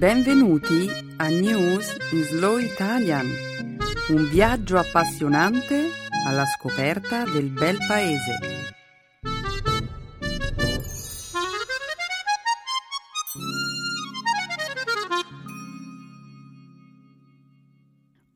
Benvenuti 0.00 0.88
a 1.18 1.28
News 1.28 1.94
in 2.12 2.22
Slow 2.22 2.56
Italian, 2.56 3.26
un 4.08 4.30
viaggio 4.30 4.78
appassionante 4.78 5.90
alla 6.26 6.46
scoperta 6.46 7.24
del 7.24 7.50
bel 7.50 7.76
paese. 7.86 8.38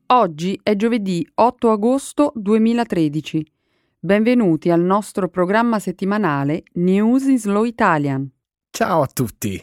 Oggi 0.05 0.59
è 0.61 0.75
giovedì 0.75 1.27
8 1.33 1.71
agosto 1.71 2.31
2013. 2.35 3.43
Benvenuti 3.97 4.69
al 4.69 4.81
nostro 4.81 5.29
programma 5.29 5.79
settimanale 5.79 6.61
News 6.73 7.23
in 7.23 7.39
Slow 7.39 7.63
Italian. 7.63 8.31
Ciao 8.69 9.01
a 9.01 9.07
tutti! 9.07 9.59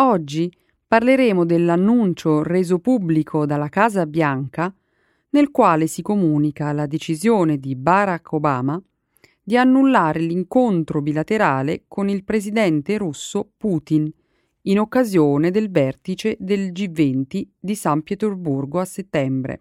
Oggi 0.00 0.50
parleremo 0.90 1.44
dell'annuncio 1.44 2.42
reso 2.42 2.80
pubblico 2.80 3.46
dalla 3.46 3.68
Casa 3.68 4.06
Bianca 4.06 4.74
nel 5.28 5.52
quale 5.52 5.86
si 5.86 6.02
comunica 6.02 6.72
la 6.72 6.86
decisione 6.86 7.58
di 7.58 7.76
Barack 7.76 8.32
Obama 8.32 8.82
di 9.40 9.56
annullare 9.56 10.18
l'incontro 10.18 11.00
bilaterale 11.00 11.84
con 11.86 12.08
il 12.08 12.24
presidente 12.24 12.98
russo 12.98 13.52
Putin 13.56 14.12
in 14.62 14.80
occasione 14.80 15.52
del 15.52 15.70
vertice 15.70 16.36
del 16.40 16.72
G20 16.72 17.46
di 17.60 17.74
San 17.76 18.02
Pietroburgo 18.02 18.80
a 18.80 18.84
settembre. 18.84 19.60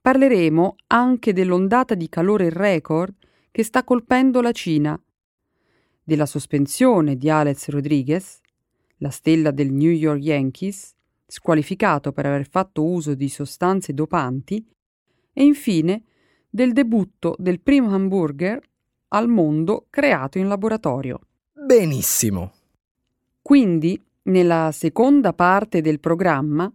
Parleremo 0.00 0.74
anche 0.88 1.32
dell'ondata 1.32 1.94
di 1.94 2.08
calore 2.08 2.50
record 2.50 3.14
che 3.52 3.62
sta 3.62 3.84
colpendo 3.84 4.40
la 4.40 4.50
Cina, 4.50 5.00
della 6.02 6.26
sospensione 6.26 7.14
di 7.16 7.30
Alex 7.30 7.68
Rodriguez, 7.68 8.40
la 8.98 9.10
stella 9.10 9.50
del 9.50 9.72
New 9.72 9.90
York 9.90 10.22
Yankees, 10.22 10.94
squalificato 11.26 12.12
per 12.12 12.26
aver 12.26 12.48
fatto 12.48 12.84
uso 12.84 13.14
di 13.14 13.28
sostanze 13.28 13.92
dopanti, 13.92 14.64
e 15.32 15.44
infine 15.44 16.02
del 16.48 16.72
debutto 16.72 17.36
del 17.38 17.60
primo 17.60 17.94
hamburger 17.94 18.60
al 19.08 19.28
mondo 19.28 19.86
creato 19.90 20.38
in 20.38 20.48
laboratorio. 20.48 21.20
Benissimo. 21.52 22.52
Quindi, 23.40 24.00
nella 24.22 24.70
seconda 24.72 25.32
parte 25.32 25.80
del 25.80 26.00
programma, 26.00 26.70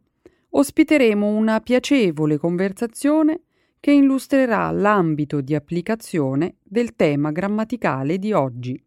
ospiteremo 0.50 1.28
una 1.28 1.60
piacevole 1.62 2.38
conversazione 2.38 3.42
che 3.80 3.92
illustrerà 3.92 4.72
l'ambito 4.72 5.42
di 5.42 5.56
applicazione 5.56 6.56
del 6.64 6.96
tema 6.96 7.32
grammaticale 7.32 8.18
di 8.18 8.32
oggi. 8.32 8.82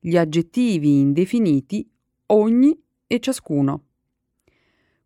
Gli 0.00 0.16
aggettivi 0.16 0.98
indefiniti 0.98 1.88
ogni 2.32 2.78
e 3.06 3.20
ciascuno. 3.20 3.84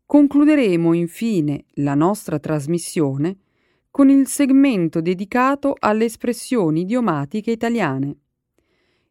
Concluderemo 0.05 0.93
infine 0.93 1.65
la 1.75 1.95
nostra 1.95 2.39
trasmissione 2.39 3.39
con 3.91 4.09
il 4.09 4.27
segmento 4.27 5.01
dedicato 5.01 5.75
alle 5.79 6.05
espressioni 6.05 6.83
idiomatiche 6.83 7.51
italiane. 7.51 8.17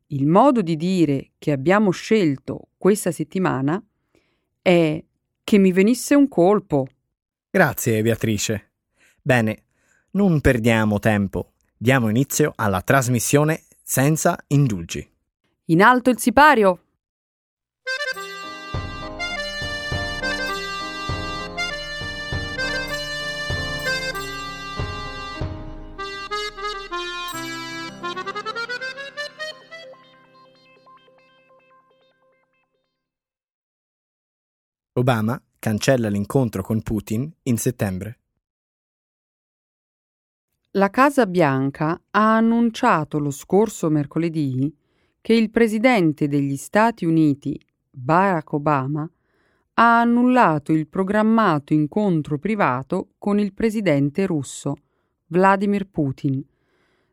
Il 0.08 0.28
modo 0.28 0.62
di 0.62 0.76
dire 0.76 1.32
che 1.38 1.52
abbiamo 1.52 1.92
scelto 1.92 2.70
questa 2.78 3.12
settimana 3.12 3.84
è 4.62 5.04
che 5.44 5.58
mi 5.58 5.72
venisse 5.72 6.16
un 6.16 6.28
colpo. 6.28 6.88
Grazie, 7.50 8.02
Beatrice. 8.02 8.72
Bene, 9.22 9.64
non 10.12 10.40
perdiamo 10.40 11.00
tempo. 11.00 11.54
Diamo 11.76 12.10
inizio 12.10 12.54
alla 12.56 12.82
trasmissione 12.82 13.64
senza 13.82 14.38
indulgi. 14.48 15.06
In 15.66 15.82
alto 15.82 16.10
il 16.10 16.20
sipario! 16.20 16.85
Obama 34.98 35.42
cancella 35.60 36.08
l'incontro 36.08 36.64
con 36.64 36.82
Putin 36.82 37.30
in 37.44 37.58
settembre. 37.58 38.20
La 40.72 40.90
Casa 40.90 41.26
Bianca 41.26 42.02
ha 42.12 42.38
annunciato 42.38 43.20
lo 43.20 43.30
scorso 43.30 43.90
mercoledì 43.90 44.74
che 45.20 45.34
il 45.34 45.50
presidente 45.50 46.30
degli 46.30 46.56
Stati 46.56 47.04
Uniti, 47.04 47.60
Barack 47.90 48.54
Obama, 48.54 49.10
ha 49.74 50.00
annullato 50.00 50.72
il 50.72 50.88
programmato 50.88 51.74
incontro 51.74 52.40
privato 52.40 53.10
con 53.18 53.38
il 53.38 53.54
presidente 53.54 54.26
russo, 54.26 54.76
Vladimir 55.28 55.90
Putin, 55.90 56.42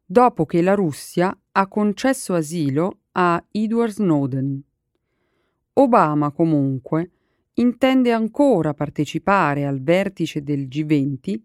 dopo 0.05 0.47
che 0.47 0.63
la 0.63 0.75
Russia 0.75 1.37
ha 1.51 1.67
concesso 1.67 2.35
asilo 2.35 2.99
a 3.13 3.45
Edward 3.51 3.91
Snowden. 3.91 4.63
Obama 5.73 6.31
comunque 6.31 7.11
intende 7.55 8.13
ancora 8.13 8.75
partecipare 8.75 9.67
al 9.67 9.83
vertice 9.83 10.43
del 10.43 10.69
G20 10.69 11.41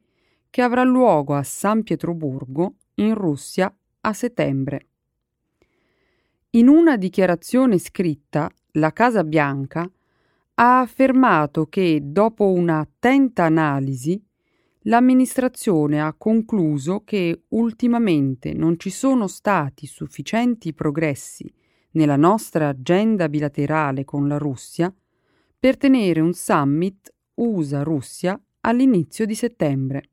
che 0.49 0.61
avrà 0.61 0.83
luogo 0.83 1.35
a 1.35 1.43
San 1.43 1.83
Pietroburgo, 1.83 2.75
in 2.95 3.13
Russia, 3.13 3.73
a 4.01 4.13
settembre. 4.13 4.87
In 6.51 6.67
una 6.67 6.97
dichiarazione 6.97 7.77
scritta, 7.77 8.49
la 8.71 8.93
Casa 8.93 9.23
Bianca 9.23 9.89
ha 10.55 10.79
affermato 10.79 11.65
che, 11.67 11.99
dopo 12.01 12.51
un'attenta 12.51 13.43
analisi, 13.43 14.19
l'amministrazione 14.83 16.01
ha 16.01 16.13
concluso 16.17 17.03
che 17.03 17.43
ultimamente 17.49 18.53
non 18.53 18.79
ci 18.79 18.89
sono 18.89 19.27
stati 19.27 19.85
sufficienti 19.85 20.73
progressi 20.73 21.53
nella 21.91 22.15
nostra 22.15 22.69
agenda 22.69 23.29
bilaterale 23.29 24.05
con 24.05 24.27
la 24.27 24.37
Russia 24.37 24.91
per 25.59 25.77
tenere 25.77 26.19
un 26.19 26.33
summit 26.33 27.13
USA-Russia 27.35 28.39
all'inizio 28.61 29.25
di 29.25 29.35
settembre. 29.35 30.09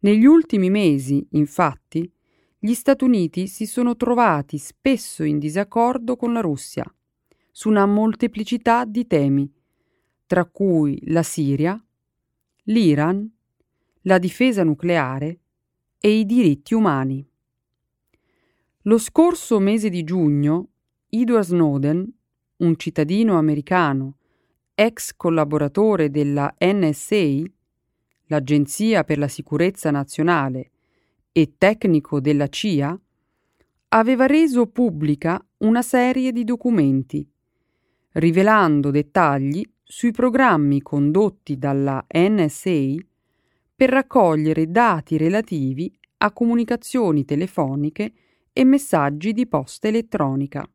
Negli 0.00 0.26
ultimi 0.26 0.68
mesi, 0.68 1.26
infatti, 1.30 2.10
gli 2.58 2.74
Stati 2.74 3.04
Uniti 3.04 3.46
si 3.46 3.66
sono 3.66 3.96
trovati 3.96 4.58
spesso 4.58 5.22
in 5.22 5.38
disaccordo 5.38 6.16
con 6.16 6.32
la 6.32 6.40
Russia 6.40 6.84
su 7.50 7.68
una 7.68 7.86
molteplicità 7.86 8.84
di 8.84 9.06
temi, 9.06 9.50
tra 10.26 10.44
cui 10.44 10.98
la 11.06 11.22
Siria, 11.22 11.82
l'Iran, 12.64 13.30
la 14.02 14.18
difesa 14.18 14.64
nucleare 14.64 15.40
e 15.98 16.10
i 16.10 16.26
diritti 16.26 16.74
umani. 16.74 17.26
Lo 18.82 18.98
scorso 18.98 19.58
mese 19.60 19.88
di 19.88 20.04
giugno, 20.04 20.68
Edward 21.08 21.44
Snowden 21.44 22.12
un 22.56 22.76
cittadino 22.76 23.36
americano, 23.36 24.18
ex 24.74 25.14
collaboratore 25.16 26.10
della 26.10 26.54
NSA, 26.58 27.42
l'Agenzia 28.26 29.04
per 29.04 29.18
la 29.18 29.28
sicurezza 29.28 29.90
nazionale, 29.90 30.70
e 31.32 31.54
tecnico 31.58 32.20
della 32.20 32.48
CIA, 32.48 32.98
aveva 33.88 34.26
reso 34.26 34.66
pubblica 34.66 35.44
una 35.58 35.82
serie 35.82 36.32
di 36.32 36.44
documenti, 36.44 37.28
rivelando 38.12 38.90
dettagli 38.90 39.62
sui 39.82 40.12
programmi 40.12 40.80
condotti 40.82 41.58
dalla 41.58 42.04
NSA 42.08 42.94
per 43.76 43.90
raccogliere 43.90 44.70
dati 44.70 45.16
relativi 45.16 45.92
a 46.18 46.32
comunicazioni 46.32 47.24
telefoniche 47.24 48.12
e 48.52 48.64
messaggi 48.64 49.32
di 49.32 49.46
posta 49.46 49.88
elettronica. 49.88 50.68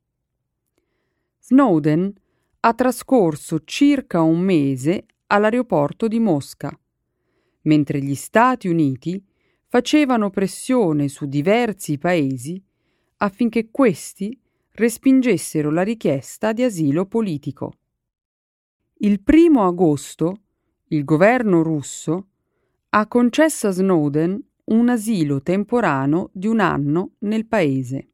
Snowden 1.49 2.13
ha 2.59 2.73
trascorso 2.75 3.63
circa 3.63 4.21
un 4.21 4.39
mese 4.39 5.05
all'aeroporto 5.25 6.07
di 6.07 6.19
Mosca, 6.19 6.71
mentre 7.61 7.99
gli 7.99 8.13
Stati 8.13 8.67
Uniti 8.67 9.19
facevano 9.65 10.29
pressione 10.29 11.07
su 11.07 11.25
diversi 11.25 11.97
paesi 11.97 12.61
affinché 13.17 13.71
questi 13.71 14.39
respingessero 14.73 15.71
la 15.71 15.81
richiesta 15.81 16.53
di 16.53 16.61
asilo 16.61 17.07
politico. 17.07 17.73
Il 18.99 19.19
primo 19.19 19.65
agosto 19.65 20.41
il 20.89 21.03
governo 21.03 21.63
russo 21.63 22.27
ha 22.89 23.07
concesso 23.07 23.65
a 23.65 23.71
Snowden 23.71 24.39
un 24.65 24.89
asilo 24.89 25.41
temporaneo 25.41 26.29
di 26.31 26.45
un 26.45 26.59
anno 26.59 27.13
nel 27.19 27.47
paese. 27.47 28.11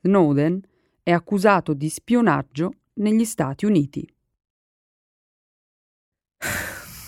Snowden 0.00 0.60
è 1.02 1.10
accusato 1.12 1.74
di 1.74 1.88
spionaggio 1.88 2.72
negli 2.94 3.24
Stati 3.24 3.64
Uniti. 3.64 4.06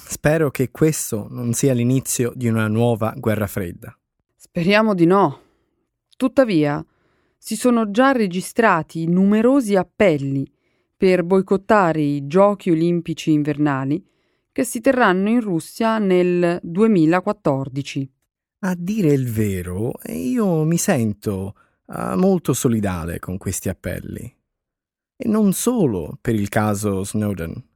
Spero 0.06 0.50
che 0.50 0.70
questo 0.70 1.26
non 1.30 1.52
sia 1.52 1.72
l'inizio 1.72 2.32
di 2.34 2.46
una 2.46 2.68
nuova 2.68 3.12
guerra 3.16 3.46
fredda. 3.46 3.96
Speriamo 4.36 4.94
di 4.94 5.06
no. 5.06 5.40
Tuttavia, 6.16 6.84
si 7.36 7.56
sono 7.56 7.90
già 7.90 8.12
registrati 8.12 9.08
numerosi 9.08 9.74
appelli 9.74 10.48
per 10.96 11.24
boicottare 11.24 12.00
i 12.00 12.26
giochi 12.28 12.70
olimpici 12.70 13.32
invernali 13.32 14.06
che 14.52 14.62
si 14.62 14.80
terranno 14.80 15.28
in 15.28 15.40
Russia 15.40 15.98
nel 15.98 16.60
2014. 16.62 18.12
A 18.60 18.76
dire 18.78 19.12
il 19.12 19.28
vero, 19.28 19.94
io 20.10 20.62
mi 20.62 20.76
sento 20.76 21.54
molto 21.86 22.52
solidale 22.52 23.18
con 23.18 23.38
questi 23.38 23.68
appelli. 23.68 24.34
E 25.16 25.28
non 25.28 25.52
solo 25.52 26.18
per 26.20 26.34
il 26.34 26.48
caso 26.48 27.04
Snowden. 27.04 27.70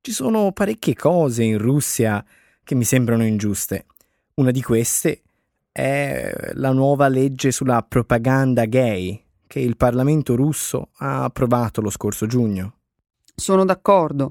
Ci 0.00 0.12
sono 0.12 0.52
parecchie 0.52 0.94
cose 0.94 1.44
in 1.44 1.58
Russia 1.58 2.24
che 2.64 2.74
mi 2.74 2.84
sembrano 2.84 3.24
ingiuste. 3.24 3.86
Una 4.34 4.50
di 4.50 4.62
queste 4.62 5.22
è 5.70 6.50
la 6.54 6.72
nuova 6.72 7.08
legge 7.08 7.50
sulla 7.50 7.82
propaganda 7.82 8.64
gay 8.64 9.22
che 9.46 9.60
il 9.60 9.76
Parlamento 9.76 10.34
russo 10.34 10.88
ha 10.98 11.24
approvato 11.24 11.80
lo 11.80 11.90
scorso 11.90 12.26
giugno. 12.26 12.78
Sono 13.34 13.64
d'accordo. 13.64 14.30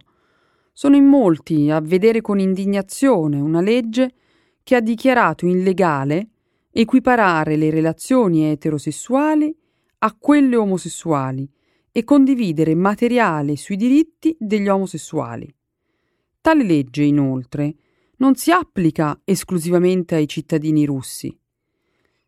Sono 0.74 0.96
in 0.96 1.06
molti 1.06 1.70
a 1.70 1.80
vedere 1.80 2.22
con 2.22 2.40
indignazione 2.40 3.40
una 3.40 3.62
legge 3.62 4.14
che 4.64 4.76
ha 4.76 4.82
dichiarato 4.82 5.46
illegale 5.46 6.31
equiparare 6.72 7.56
le 7.56 7.70
relazioni 7.70 8.46
eterosessuali 8.46 9.56
a 10.00 10.16
quelle 10.18 10.56
omosessuali 10.56 11.50
e 11.92 12.04
condividere 12.04 12.74
materiale 12.74 13.58
sui 13.58 13.76
diritti 13.76 14.36
degli 14.40 14.68
omosessuali. 14.68 15.54
Tale 16.40 16.64
legge, 16.64 17.04
inoltre, 17.04 17.76
non 18.18 18.36
si 18.36 18.52
applica 18.52 19.20
esclusivamente 19.24 20.16
ai 20.16 20.28
cittadini 20.28 20.86
russi. 20.86 21.38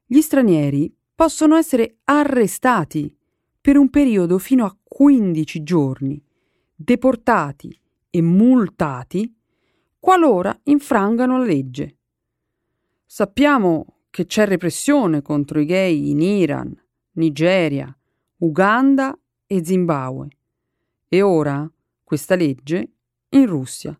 Gli 0.05 0.21
stranieri 0.21 0.93
possono 1.15 1.55
essere 1.55 1.97
arrestati 2.03 3.15
per 3.61 3.77
un 3.77 3.89
periodo 3.89 4.37
fino 4.37 4.65
a 4.65 4.77
15 4.83 5.63
giorni, 5.63 6.21
deportati 6.75 7.79
e 8.09 8.21
multati 8.21 9.33
qualora 9.97 10.59
infrangano 10.63 11.37
la 11.37 11.45
legge. 11.45 11.97
Sappiamo 13.05 13.85
che 14.13 14.27
c'è 14.27 14.45
repressione 14.45 15.23
contro 15.23 15.59
i 15.59 15.65
gay 15.65 16.11
in 16.11 16.21
Iran, 16.21 16.71
Nigeria, 17.13 17.91
Uganda 18.37 19.17
e 19.47 19.65
Zimbabwe. 19.65 20.27
E 21.07 21.23
ora 21.23 21.67
questa 22.03 22.35
legge 22.35 22.91
in 23.29 23.47
Russia. 23.47 23.99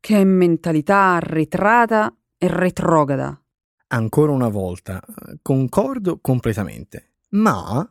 Che 0.00 0.24
mentalità 0.24 1.14
arretrata 1.14 2.12
e 2.36 2.48
retrograda. 2.48 3.40
Ancora 3.86 4.32
una 4.32 4.48
volta, 4.48 5.00
concordo 5.40 6.18
completamente, 6.18 7.12
ma 7.28 7.88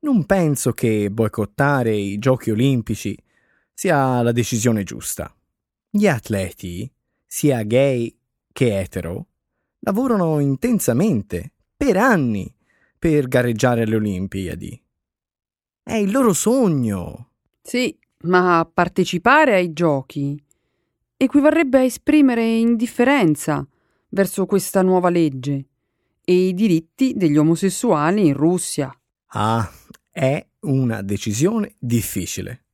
non 0.00 0.26
penso 0.26 0.72
che 0.72 1.08
boicottare 1.12 1.94
i 1.94 2.18
giochi 2.18 2.50
olimpici 2.50 3.16
sia 3.72 4.20
la 4.22 4.32
decisione 4.32 4.82
giusta. 4.82 5.32
Gli 5.88 6.08
atleti, 6.08 6.92
sia 7.24 7.62
gay 7.62 8.12
che 8.50 8.80
etero, 8.80 9.26
lavorano 9.80 10.40
intensamente, 10.40 11.52
per 11.76 11.96
anni, 11.96 12.52
per 12.98 13.28
gareggiare 13.28 13.82
alle 13.82 13.96
Olimpiadi. 13.96 14.82
È 15.82 15.94
il 15.94 16.10
loro 16.10 16.32
sogno. 16.32 17.30
Sì, 17.62 17.96
ma 18.22 18.68
partecipare 18.72 19.54
ai 19.54 19.72
giochi 19.72 20.40
equivarrebbe 21.16 21.78
a 21.78 21.82
esprimere 21.82 22.44
indifferenza 22.44 23.66
verso 24.10 24.46
questa 24.46 24.82
nuova 24.82 25.10
legge 25.10 25.66
e 26.24 26.48
i 26.48 26.54
diritti 26.54 27.14
degli 27.14 27.36
omosessuali 27.36 28.26
in 28.26 28.34
Russia. 28.34 28.94
Ah, 29.28 29.68
è 30.10 30.46
una 30.60 31.02
decisione 31.02 31.74
difficile. 31.78 32.64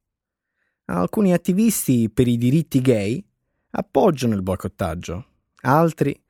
Alcuni 0.86 1.32
attivisti 1.32 2.10
per 2.10 2.28
i 2.28 2.36
diritti 2.36 2.80
gay 2.80 3.24
appoggiano 3.70 4.34
il 4.34 4.42
boicottaggio, 4.42 5.26
altri 5.62 6.20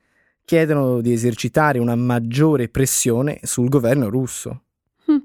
chiedono 0.45 1.01
di 1.01 1.13
esercitare 1.13 1.79
una 1.79 1.97
maggiore 1.97 2.69
pressione 2.69 3.41
sul 3.43 3.69
governo 3.69 4.09
russo. 4.09 4.65
Hm. 5.07 5.17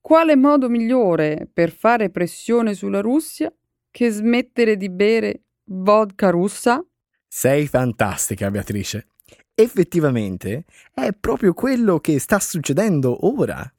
Quale 0.00 0.36
modo 0.36 0.68
migliore 0.68 1.48
per 1.52 1.70
fare 1.70 2.10
pressione 2.10 2.74
sulla 2.74 3.00
Russia 3.00 3.52
che 3.90 4.10
smettere 4.10 4.76
di 4.76 4.88
bere 4.88 5.42
vodka 5.64 6.30
russa? 6.30 6.82
Sei 7.26 7.66
fantastica, 7.66 8.50
Beatrice. 8.50 9.08
Effettivamente 9.54 10.64
è 10.94 11.10
proprio 11.12 11.52
quello 11.52 11.98
che 11.98 12.18
sta 12.18 12.38
succedendo 12.38 13.26
ora. 13.26 13.70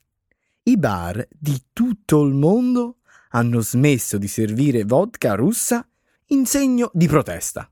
I 0.63 0.77
bar 0.77 1.25
di 1.29 1.59
tutto 1.73 2.21
il 2.23 2.33
mondo 2.33 2.97
hanno 3.29 3.61
smesso 3.61 4.17
di 4.17 4.27
servire 4.27 4.83
vodka 4.83 5.33
russa 5.35 5.87
in 6.27 6.45
segno 6.45 6.91
di 6.93 7.07
protesta. 7.07 7.69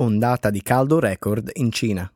Ondata 0.00 0.48
di 0.48 0.62
caldo 0.62 0.98
record 0.98 1.50
in 1.54 1.70
Cina. 1.70 2.10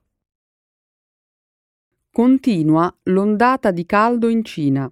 Continua 2.10 2.94
l'ondata 3.04 3.70
di 3.72 3.84
caldo 3.84 4.28
in 4.28 4.42
Cina, 4.42 4.90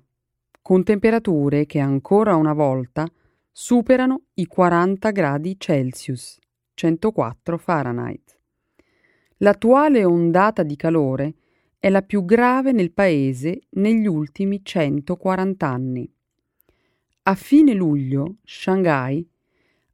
con 0.61 0.83
temperature 0.83 1.65
che 1.65 1.79
ancora 1.79 2.37
una 2.37 2.53
volta 2.53 3.11
superano 3.51 4.25
i 4.35 4.47
40 4.47 5.11
gradi 5.11 5.57
Celsius, 5.59 6.39
104 6.75 7.57
Fahrenheit. 7.57 8.39
L'attuale 9.39 10.05
ondata 10.05 10.63
di 10.63 10.77
calore 10.77 11.35
è 11.79 11.89
la 11.89 12.03
più 12.03 12.27
grave 12.27 12.73
nel 12.73 12.93
paese 12.93 13.61
negli 13.71 14.07
ultimi 14.07 14.61
140 14.63 15.67
anni. 15.67 16.15
A 17.23 17.35
fine 17.35 17.73
luglio, 17.73 18.37
Shanghai 18.45 19.27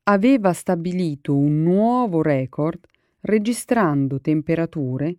aveva 0.08 0.54
stabilito 0.54 1.36
un 1.36 1.62
nuovo 1.62 2.22
record 2.22 2.80
registrando 3.20 4.20
temperature 4.20 5.14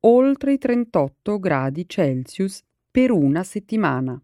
oltre 0.00 0.52
i 0.52 0.58
38 0.58 1.38
gradi 1.40 1.88
Celsius 1.88 2.62
per 2.88 3.10
una 3.10 3.42
settimana. 3.42 4.20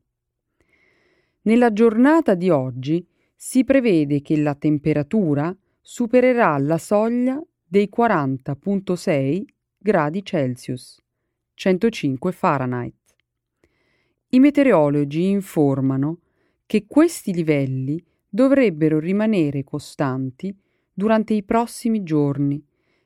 Nella 1.42 1.72
giornata 1.72 2.34
di 2.34 2.48
oggi 2.48 3.04
si 3.34 3.64
prevede 3.64 4.22
che 4.22 4.36
la 4.36 4.54
temperatura 4.54 5.54
supererà 5.80 6.56
la 6.58 6.78
soglia 6.78 7.42
dei 7.66 7.90
40.6 7.94 9.44
gradi 9.76 10.24
Celsius, 10.24 11.02
105 11.54 12.30
Fahrenheit. 12.30 13.16
I 14.28 14.38
meteorologi 14.38 15.28
informano 15.28 16.20
che 16.66 16.86
questi 16.86 17.34
livelli 17.34 18.02
dovrebbero 18.34 18.98
rimanere 18.98 19.62
costanti 19.62 20.52
durante 20.92 21.34
i 21.34 21.44
prossimi 21.44 22.02
giorni 22.02 22.60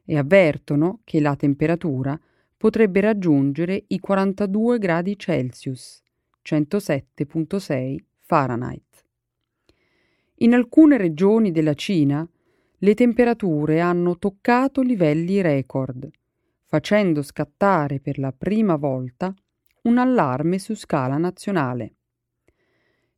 e 0.07 0.17
avvertono 0.17 1.01
che 1.05 1.21
la 1.21 1.37
temperatura 1.37 2.19
potrebbe 2.57 3.03
raggiungere 3.03 3.85
i 3.89 3.99
42 4.01 4.79
gradi 4.79 5.19
Celsius, 5.19 6.03
107.6 6.43 7.97
Fahrenheit. 8.21 9.05
In 10.37 10.55
alcune 10.55 10.97
regioni 10.97 11.51
della 11.51 11.75
Cina 11.75 12.27
le 12.79 12.95
temperature 12.95 13.81
hanno 13.81 14.17
toccato 14.17 14.81
livelli 14.81 15.43
record, 15.43 16.09
facendo 16.65 17.21
scattare 17.21 18.01
per 18.01 18.19
la 18.19 18.33
prima 18.33 18.77
volta 18.77 19.35
un 19.83 19.99
allarme 19.99 20.59
su 20.59 20.75
scala 20.75 21.19
nazionale. 21.19 21.97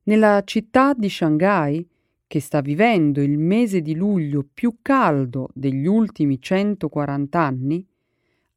Nella 0.02 0.42
città 0.44 0.92
di 0.92 1.08
Shanghai 1.08 1.86
che 2.30 2.38
sta 2.38 2.60
vivendo 2.60 3.20
il 3.20 3.38
mese 3.38 3.82
di 3.82 3.96
luglio 3.96 4.46
più 4.54 4.76
caldo 4.82 5.48
degli 5.52 5.86
ultimi 5.86 6.40
140 6.40 7.40
anni, 7.40 7.84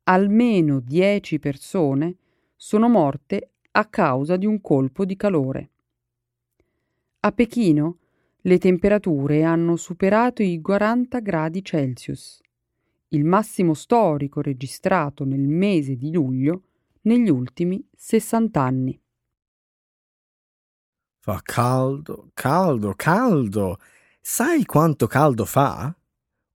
almeno 0.04 0.80
10 0.80 1.40
persone 1.40 2.18
sono 2.56 2.88
morte 2.88 3.54
a 3.72 3.86
causa 3.86 4.38
di 4.38 4.46
un 4.46 4.62
colpo 4.62 5.06
di 5.06 5.16
calore. 5.16 5.70
A 7.22 7.32
Pechino 7.32 7.98
le 8.42 8.60
temperature 8.60 9.44
hanno 9.44 9.76
superato 9.76 10.44
i 10.44 10.62
40 10.62 11.20
gradi 11.22 11.64
Celsius, 11.64 12.42
il 13.08 13.26
massimo 13.26 13.74
storico 13.74 14.44
registrato 14.44 15.26
nel 15.26 15.48
mese 15.48 15.96
di 15.96 16.12
luglio 16.12 16.62
negli 17.02 17.32
ultimi 17.32 17.84
60 17.96 18.62
anni. 18.62 19.03
Fa 21.26 21.40
caldo, 21.42 22.32
caldo, 22.34 22.96
caldo. 22.98 23.80
Sai 24.20 24.66
quanto 24.66 25.08
caldo 25.08 25.46
fa? 25.46 25.96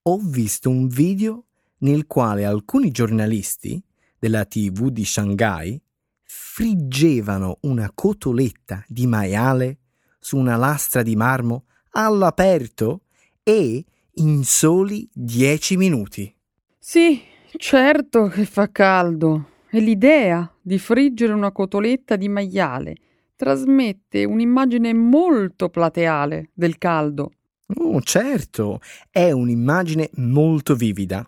Ho 0.03 0.19
visto 0.19 0.69
un 0.69 0.89
video 0.89 1.47
nel 1.79 2.07
quale 2.07 2.45
alcuni 2.45 2.91
giornalisti 2.91 3.83
della 4.19 4.45
TV 4.45 4.91
di 4.91 5.07
Shanghai 5.07 5.81
friggevano 6.23 7.57
una 7.63 7.91
cotoletta 7.95 8.85
di 8.87 9.07
maiale 9.07 9.79
su 10.19 10.37
una 10.37 10.57
lastra 10.57 11.03
di 11.03 11.17
marmo 11.17 11.65
all'aperto 11.93 13.05
e 13.43 13.83
in 14.17 14.45
soli 14.45 15.09
dieci 15.11 15.79
minuti. 15.79 16.31
Sì, 16.79 17.23
certo 17.57 18.27
che 18.27 18.45
fa 18.45 18.71
caldo. 18.71 19.49
E 19.71 19.81
l'idea 19.81 20.55
di 20.61 20.79
friggere 20.79 21.33
una 21.33 21.53
cotoletta 21.53 22.17
di 22.17 22.29
maiale 22.29 22.97
trasmette 23.39 24.25
un'immagine 24.25 24.93
molto 24.93 25.69
plateale 25.69 26.51
del 26.53 26.77
caldo. 26.77 27.31
Oh, 27.77 28.01
certo, 28.01 28.81
è 29.11 29.31
un'immagine 29.31 30.11
molto 30.17 30.75
vivida. 30.75 31.25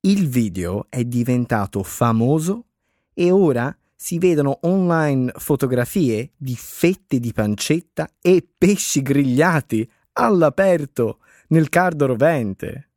Il 0.00 0.28
video 0.28 0.86
è 0.90 1.04
diventato 1.04 1.82
famoso 1.82 2.66
e 3.14 3.30
ora 3.30 3.74
si 3.96 4.18
vedono 4.18 4.58
online 4.62 5.32
fotografie 5.36 6.32
di 6.36 6.54
fette 6.54 7.18
di 7.18 7.32
pancetta 7.32 8.10
e 8.20 8.46
pesci 8.58 9.00
grigliati 9.00 9.90
all'aperto 10.14 11.20
nel 11.48 11.70
cardo 11.70 12.04
rovente. 12.06 12.90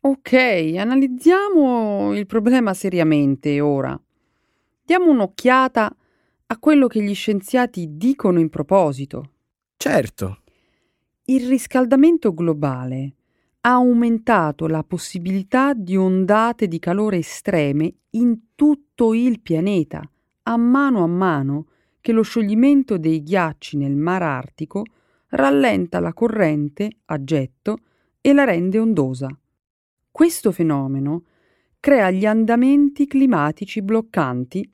Ok, 0.00 0.32
analizziamo 0.76 2.16
il 2.16 2.26
problema 2.26 2.74
seriamente 2.74 3.60
ora. 3.60 3.98
Diamo 4.84 5.10
un'occhiata 5.10 5.94
a 6.54 6.58
quello 6.58 6.86
che 6.86 7.02
gli 7.02 7.14
scienziati 7.14 7.96
dicono 7.96 8.38
in 8.38 8.48
proposito. 8.48 9.30
Certo. 9.76 10.42
Il 11.24 11.48
riscaldamento 11.48 12.32
globale 12.32 13.14
ha 13.62 13.72
aumentato 13.72 14.68
la 14.68 14.84
possibilità 14.84 15.74
di 15.74 15.96
ondate 15.96 16.68
di 16.68 16.78
calore 16.78 17.16
estreme 17.18 17.92
in 18.10 18.54
tutto 18.54 19.14
il 19.14 19.40
pianeta, 19.40 20.08
a 20.44 20.56
mano 20.56 21.02
a 21.02 21.06
mano 21.08 21.66
che 22.00 22.12
lo 22.12 22.22
scioglimento 22.22 22.98
dei 22.98 23.22
ghiacci 23.22 23.76
nel 23.76 23.96
Mar 23.96 24.22
Artico 24.22 24.84
rallenta 25.30 25.98
la 25.98 26.12
corrente 26.12 26.98
a 27.06 27.24
getto 27.24 27.78
e 28.20 28.32
la 28.32 28.44
rende 28.44 28.78
ondosa. 28.78 29.28
Questo 30.08 30.52
fenomeno 30.52 31.24
crea 31.80 32.10
gli 32.10 32.26
andamenti 32.26 33.08
climatici 33.08 33.82
bloccanti 33.82 34.73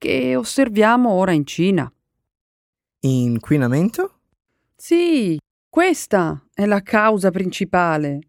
che 0.00 0.34
osserviamo 0.34 1.10
ora 1.10 1.32
in 1.32 1.44
Cina. 1.44 1.92
Inquinamento? 3.00 4.20
Sì, 4.74 5.38
questa 5.68 6.42
è 6.54 6.64
la 6.64 6.80
causa 6.80 7.30
principale. 7.30 8.20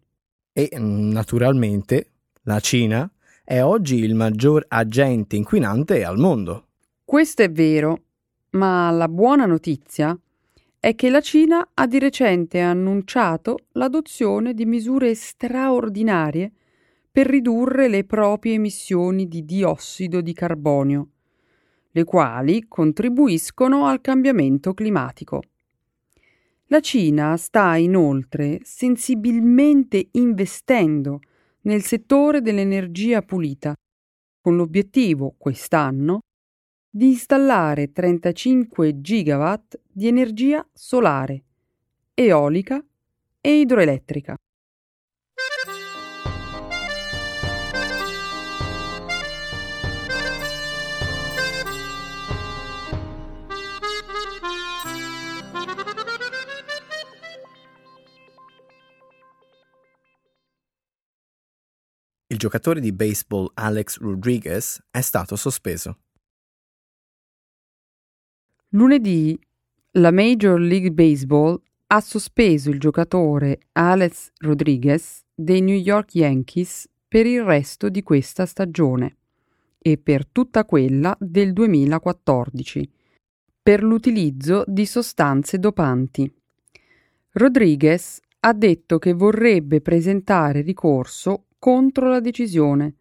E 0.52 0.68
naturalmente 0.78 2.10
la 2.42 2.60
Cina 2.60 3.10
è 3.42 3.62
oggi 3.62 3.96
il 3.96 4.14
maggior 4.14 4.66
agente 4.68 5.36
inquinante 5.36 6.04
al 6.04 6.18
mondo. 6.18 6.66
Questo 7.06 7.42
è 7.42 7.50
vero, 7.50 8.02
ma 8.50 8.90
la 8.90 9.08
buona 9.08 9.46
notizia 9.46 10.14
è 10.78 10.94
che 10.94 11.08
la 11.08 11.22
Cina 11.22 11.70
ha 11.72 11.86
di 11.86 11.98
recente 11.98 12.60
annunciato 12.60 13.60
l'adozione 13.72 14.52
di 14.52 14.66
misure 14.66 15.14
straordinarie 15.14 16.52
per 17.10 17.28
ridurre 17.28 17.88
le 17.88 18.04
proprie 18.04 18.54
emissioni 18.54 19.26
di 19.26 19.46
diossido 19.46 20.20
di 20.20 20.34
carbonio, 20.34 21.08
le 21.92 22.04
quali 22.04 22.66
contribuiscono 22.68 23.86
al 23.86 24.00
cambiamento 24.00 24.74
climatico. 24.74 25.42
La 26.66 26.80
Cina 26.80 27.36
sta 27.36 27.76
inoltre 27.76 28.60
sensibilmente 28.62 30.08
investendo 30.12 31.20
nel 31.62 31.82
settore 31.82 32.40
dell'energia 32.40 33.22
pulita, 33.22 33.74
con 34.40 34.56
l'obiettivo 34.56 35.34
quest'anno 35.36 36.20
di 36.90 37.08
installare 37.08 37.92
35 37.92 39.00
gigawatt 39.00 39.80
di 39.86 40.08
energia 40.08 40.66
solare, 40.72 41.42
eolica 42.14 42.84
e 43.40 43.60
idroelettrica. 43.60 44.36
Il 62.32 62.38
giocatore 62.38 62.80
di 62.80 62.94
baseball 62.94 63.50
Alex 63.52 63.98
Rodriguez 63.98 64.82
è 64.90 65.02
stato 65.02 65.36
sospeso. 65.36 65.98
Lunedì 68.70 69.38
la 69.98 70.10
Major 70.10 70.58
League 70.58 70.92
Baseball 70.92 71.60
ha 71.88 72.00
sospeso 72.00 72.70
il 72.70 72.80
giocatore 72.80 73.58
Alex 73.72 74.30
Rodriguez 74.38 75.26
dei 75.34 75.60
New 75.60 75.76
York 75.76 76.14
Yankees 76.14 76.88
per 77.06 77.26
il 77.26 77.42
resto 77.42 77.90
di 77.90 78.02
questa 78.02 78.46
stagione 78.46 79.16
e 79.76 79.98
per 79.98 80.26
tutta 80.26 80.64
quella 80.64 81.14
del 81.20 81.52
2014 81.52 82.90
per 83.62 83.82
l'utilizzo 83.82 84.64
di 84.66 84.86
sostanze 84.86 85.58
dopanti. 85.58 86.34
Rodriguez 87.32 88.20
ha 88.40 88.54
detto 88.54 88.98
che 88.98 89.12
vorrebbe 89.12 89.82
presentare 89.82 90.62
ricorso 90.62 91.48
contro 91.62 92.08
la 92.08 92.18
decisione 92.18 92.94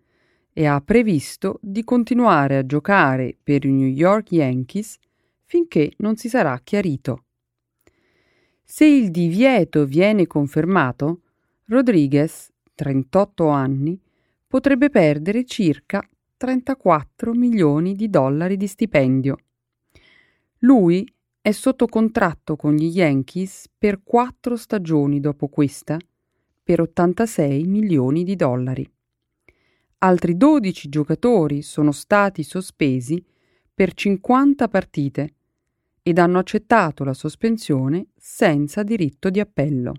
e 0.53 0.68
ha 0.68 0.80
previsto 0.82 1.58
di 1.63 1.84
continuare 1.84 2.58
a 2.58 2.65
giocare 2.68 3.36
per 3.41 3.65
i 3.65 3.72
New 3.72 3.88
York 3.88 4.34
Yankees 4.34 5.00
finché 5.46 5.94
non 5.98 6.15
si 6.15 6.30
sarà 6.30 6.60
chiarito. 6.63 7.24
Se 8.63 8.86
il 8.86 9.10
divieto 9.10 9.88
viene 9.88 10.27
confermato, 10.27 11.22
Rodriguez, 11.65 12.51
38 12.75 13.48
anni, 13.48 14.00
potrebbe 14.46 14.91
perdere 14.91 15.44
circa 15.44 16.08
34 16.38 17.34
milioni 17.34 17.96
di 17.96 18.12
dollari 18.12 18.58
di 18.58 18.68
stipendio. 18.68 19.38
Lui 20.60 21.12
è 21.41 21.50
sotto 21.50 21.88
contratto 21.88 22.56
con 22.56 22.75
gli 22.75 22.96
Yankees 22.96 23.68
per 23.75 24.03
quattro 24.03 24.56
stagioni 24.56 25.20
dopo 25.20 25.48
questa, 25.48 25.98
per 26.71 26.79
86 26.79 27.65
milioni 27.65 28.23
di 28.23 28.37
dollari. 28.37 28.89
Altri 29.97 30.37
12 30.37 30.87
giocatori 30.87 31.63
sono 31.63 31.91
stati 31.91 32.43
sospesi 32.43 33.21
per 33.73 33.93
50 33.93 34.69
partite 34.69 35.33
ed 36.01 36.17
hanno 36.17 36.39
accettato 36.39 37.03
la 37.03 37.13
sospensione 37.13 38.07
senza 38.15 38.83
diritto 38.83 39.29
di 39.29 39.41
appello. 39.41 39.95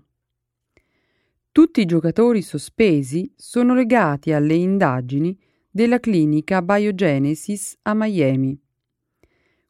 Tutti 1.51 1.79
i 1.79 1.85
giocatori 1.85 2.41
sospesi 2.41 3.31
sono 3.35 3.75
legati 3.75 4.31
alle 4.31 4.55
indagini 4.55 5.39
della 5.69 5.99
clinica 5.99 6.63
Biogenesis 6.63 7.77
a 7.83 7.93
Miami. 7.93 8.59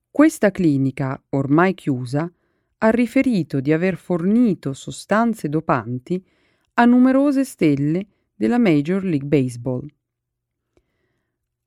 Questa 0.09 0.51
clinica, 0.51 1.21
ormai 1.31 1.73
chiusa, 1.73 2.31
ha 2.77 2.89
riferito 2.91 3.59
di 3.59 3.73
aver 3.73 3.97
fornito 3.97 4.71
sostanze 4.71 5.49
dopanti 5.49 6.25
a 6.75 6.85
numerose 6.85 7.43
stelle 7.43 8.03
della 8.33 8.57
Major 8.57 9.03
League 9.03 9.27
Baseball. 9.27 9.85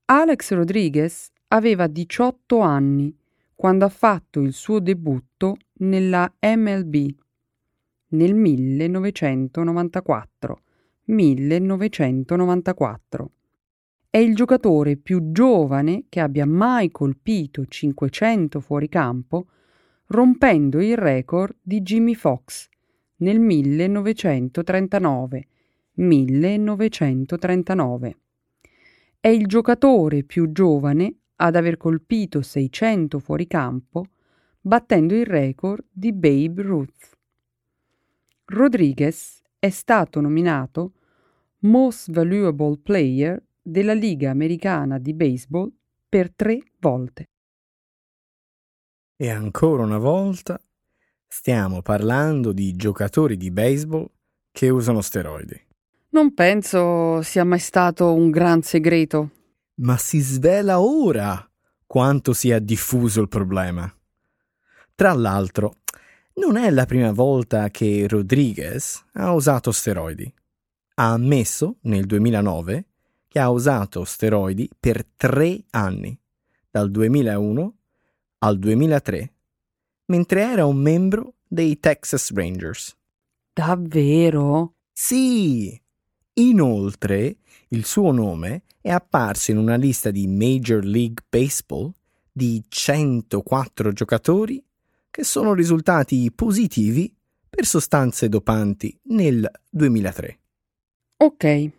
Alex 0.07 0.53
Rodriguez 0.53 1.31
aveva 1.49 1.87
18 1.87 2.59
anni 2.59 3.17
quando 3.55 3.85
ha 3.85 3.89
fatto 3.89 4.41
il 4.41 4.53
suo 4.53 4.81
debutto 4.81 5.59
nella 5.79 6.29
MLB 6.41 7.15
nel 8.09 8.35
1994. 8.35 10.61
1994. 11.05 13.31
È 14.11 14.19
il 14.19 14.35
giocatore 14.35 14.97
più 14.97 15.31
giovane 15.31 16.07
che 16.09 16.19
abbia 16.21 16.47
mai 16.47 16.91
colpito 16.91 17.65
500 17.65 18.59
fuoricampo, 18.59 19.47
rompendo 20.07 20.81
il 20.81 20.97
record 20.97 21.57
di 21.63 21.81
Jimmy 21.83 22.15
Fox 22.15 22.69
nel 23.17 23.41
1939. 23.41 25.49
1939. 25.95 28.17
È 29.19 29.29
il 29.29 29.47
giocatore 29.47 30.25
più 30.25 30.53
giovane 30.53 31.15
ad 31.37 31.57
aver 31.57 31.77
colpito 31.77 32.43
600 32.43 33.19
fuoricampo, 33.19 34.07
battendo 34.61 35.15
il 35.15 35.27
record 35.27 35.85
di 35.91 36.13
Babe 36.13 36.63
Ruth. 36.63 37.17
Rodriguez 38.47 39.43
è 39.59 39.71
stato 39.71 40.21
nominato 40.21 40.93
Most 41.61 42.11
Valuable 42.13 42.79
Player 42.79 43.43
della 43.61 43.95
Liga 43.95 44.31
Americana 44.31 44.99
di 44.99 45.15
Baseball 45.15 45.73
per 46.09 46.33
tre 46.33 46.63
volte. 46.79 47.29
E 49.17 49.31
ancora 49.31 49.83
una 49.83 49.99
volta 49.99 50.61
stiamo 51.27 51.83
parlando 51.83 52.53
di 52.53 52.75
giocatori 52.77 53.37
di 53.37 53.51
baseball 53.51 54.09
che 54.51 54.69
usano 54.69 55.01
steroidi. 55.01 55.61
Non 56.11 56.35
penso 56.35 57.23
sia 57.23 57.45
mai 57.45 57.59
stato 57.59 58.15
un 58.15 58.31
gran 58.31 58.63
segreto 58.63 59.31
ma 59.77 59.97
si 59.97 60.21
svela 60.21 60.81
ora 60.81 61.49
quanto 61.87 62.33
sia 62.33 62.59
diffuso 62.59 63.21
il 63.21 63.29
problema. 63.29 63.93
Tra 64.95 65.13
l'altro, 65.13 65.77
non 66.35 66.57
è 66.57 66.71
la 66.71 66.87
prima 66.87 67.13
volta 67.13 67.71
che 67.71 68.07
Rodriguez 68.09 69.05
ha 69.13 69.33
usato 69.33 69.73
steroidi. 69.73 70.33
Ha 70.95 71.13
ammesso 71.13 71.77
nel 71.83 72.07
2009 72.07 72.87
che 73.29 73.39
ha 73.39 73.51
usato 73.51 74.05
steroidi 74.05 74.69
per 74.79 75.05
tre 75.17 75.65
anni, 75.71 76.19
dal 76.71 76.91
2001 76.91 77.77
al 78.39 78.59
2003, 78.59 79.33
mentre 80.07 80.43
era 80.43 80.67
un 80.67 80.77
membro 80.77 81.35
dei 81.47 81.79
Texas 81.79 82.33
Rangers. 82.33 82.95
Davvero? 83.53 84.75
Sì! 84.93 85.81
Inoltre, 86.35 87.39
il 87.69 87.85
suo 87.85 88.13
nome 88.13 88.65
è 88.81 88.91
apparso 88.91 89.51
in 89.51 89.57
una 89.57 89.77
lista 89.77 90.11
di 90.11 90.27
Major 90.27 90.85
League 90.85 91.25
Baseball 91.29 91.91
di 92.31 92.63
104 92.69 93.93
giocatori 93.93 94.63
che 95.11 95.25
sono 95.25 95.55
risultati 95.55 96.31
positivi 96.31 97.11
per 97.49 97.65
sostanze 97.65 98.29
dopanti 98.29 98.97
nel 99.05 99.51
2003. 99.71 100.39
Ok, 101.17 101.71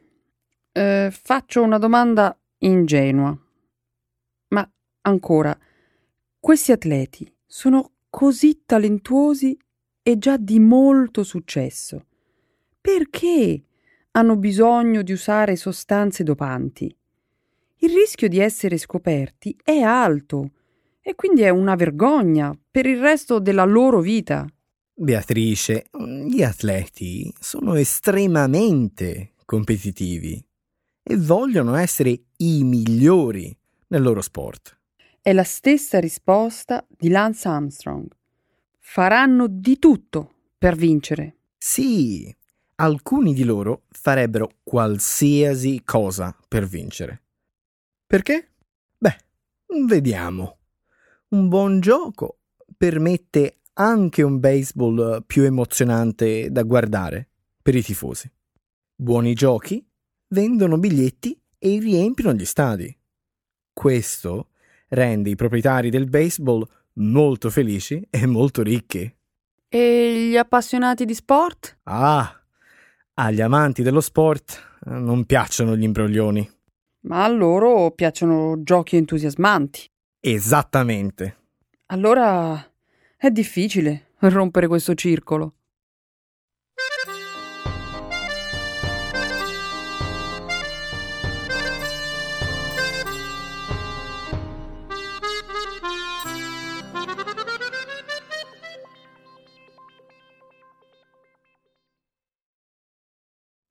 eh, 0.71 1.09
faccio 1.11 1.61
una 1.61 1.77
domanda 1.77 2.35
ingenua. 2.59 3.37
Ma 4.47 4.71
ancora, 5.01 5.55
questi 6.39 6.71
atleti 6.71 7.31
sono 7.45 7.91
così 8.17 8.63
talentuosi 8.65 9.55
e 10.01 10.17
già 10.17 10.37
di 10.37 10.59
molto 10.59 11.21
successo. 11.21 12.03
Perché 12.81 13.63
hanno 14.09 14.37
bisogno 14.37 15.03
di 15.03 15.11
usare 15.11 15.55
sostanze 15.55 16.23
dopanti? 16.23 16.91
Il 17.75 17.93
rischio 17.93 18.27
di 18.27 18.39
essere 18.39 18.79
scoperti 18.79 19.55
è 19.63 19.81
alto 19.81 20.49
e 20.99 21.13
quindi 21.13 21.43
è 21.43 21.49
una 21.49 21.75
vergogna 21.75 22.57
per 22.71 22.87
il 22.87 22.99
resto 22.99 23.37
della 23.37 23.65
loro 23.65 24.01
vita. 24.01 24.47
Beatrice, 24.95 25.85
gli 26.25 26.41
atleti 26.41 27.31
sono 27.39 27.75
estremamente 27.75 29.33
competitivi 29.45 30.43
e 31.03 31.17
vogliono 31.17 31.75
essere 31.75 32.19
i 32.37 32.63
migliori 32.63 33.55
nel 33.89 34.01
loro 34.01 34.21
sport. 34.21 34.76
È 35.27 35.33
la 35.33 35.43
stessa 35.43 35.99
risposta 35.99 36.87
di 36.87 37.09
Lance 37.09 37.49
Armstrong. 37.49 38.07
Faranno 38.79 39.47
di 39.49 39.77
tutto 39.77 40.35
per 40.57 40.77
vincere. 40.77 41.35
Sì, 41.57 42.33
alcuni 42.75 43.33
di 43.33 43.43
loro 43.43 43.81
farebbero 43.89 44.51
qualsiasi 44.63 45.81
cosa 45.83 46.33
per 46.47 46.65
vincere. 46.65 47.23
Perché? 48.05 48.51
Beh, 48.97 49.17
vediamo 49.85 50.59
un 51.31 51.49
buon 51.49 51.81
gioco 51.81 52.37
permette 52.77 53.57
anche 53.73 54.21
un 54.21 54.39
baseball 54.39 55.25
più 55.27 55.43
emozionante 55.43 56.49
da 56.49 56.63
guardare 56.63 57.27
per 57.61 57.75
i 57.75 57.83
tifosi. 57.83 58.31
Buoni 58.95 59.33
giochi 59.33 59.85
vendono 60.27 60.77
biglietti 60.77 61.37
e 61.57 61.79
riempiono 61.79 62.33
gli 62.33 62.45
stadi. 62.45 62.97
Questo 63.73 64.51
rende 64.89 65.29
i 65.29 65.35
proprietari 65.35 65.89
del 65.89 66.07
baseball 66.07 66.65
molto 66.93 67.49
felici 67.49 68.05
e 68.09 68.25
molto 68.25 68.61
ricchi. 68.61 69.13
E 69.69 70.27
gli 70.29 70.37
appassionati 70.37 71.05
di 71.05 71.13
sport? 71.13 71.79
Ah, 71.83 72.41
agli 73.15 73.41
amanti 73.41 73.83
dello 73.83 74.01
sport 74.01 74.79
non 74.85 75.25
piacciono 75.25 75.75
gli 75.75 75.83
imbroglioni. 75.83 76.49
Ma 77.01 77.23
a 77.23 77.27
loro 77.27 77.91
piacciono 77.91 78.61
giochi 78.63 78.95
entusiasmanti. 78.95 79.89
Esattamente. 80.19 81.37
Allora 81.87 82.63
è 83.15 83.29
difficile 83.29 84.11
rompere 84.19 84.67
questo 84.67 84.93
circolo. 84.93 85.56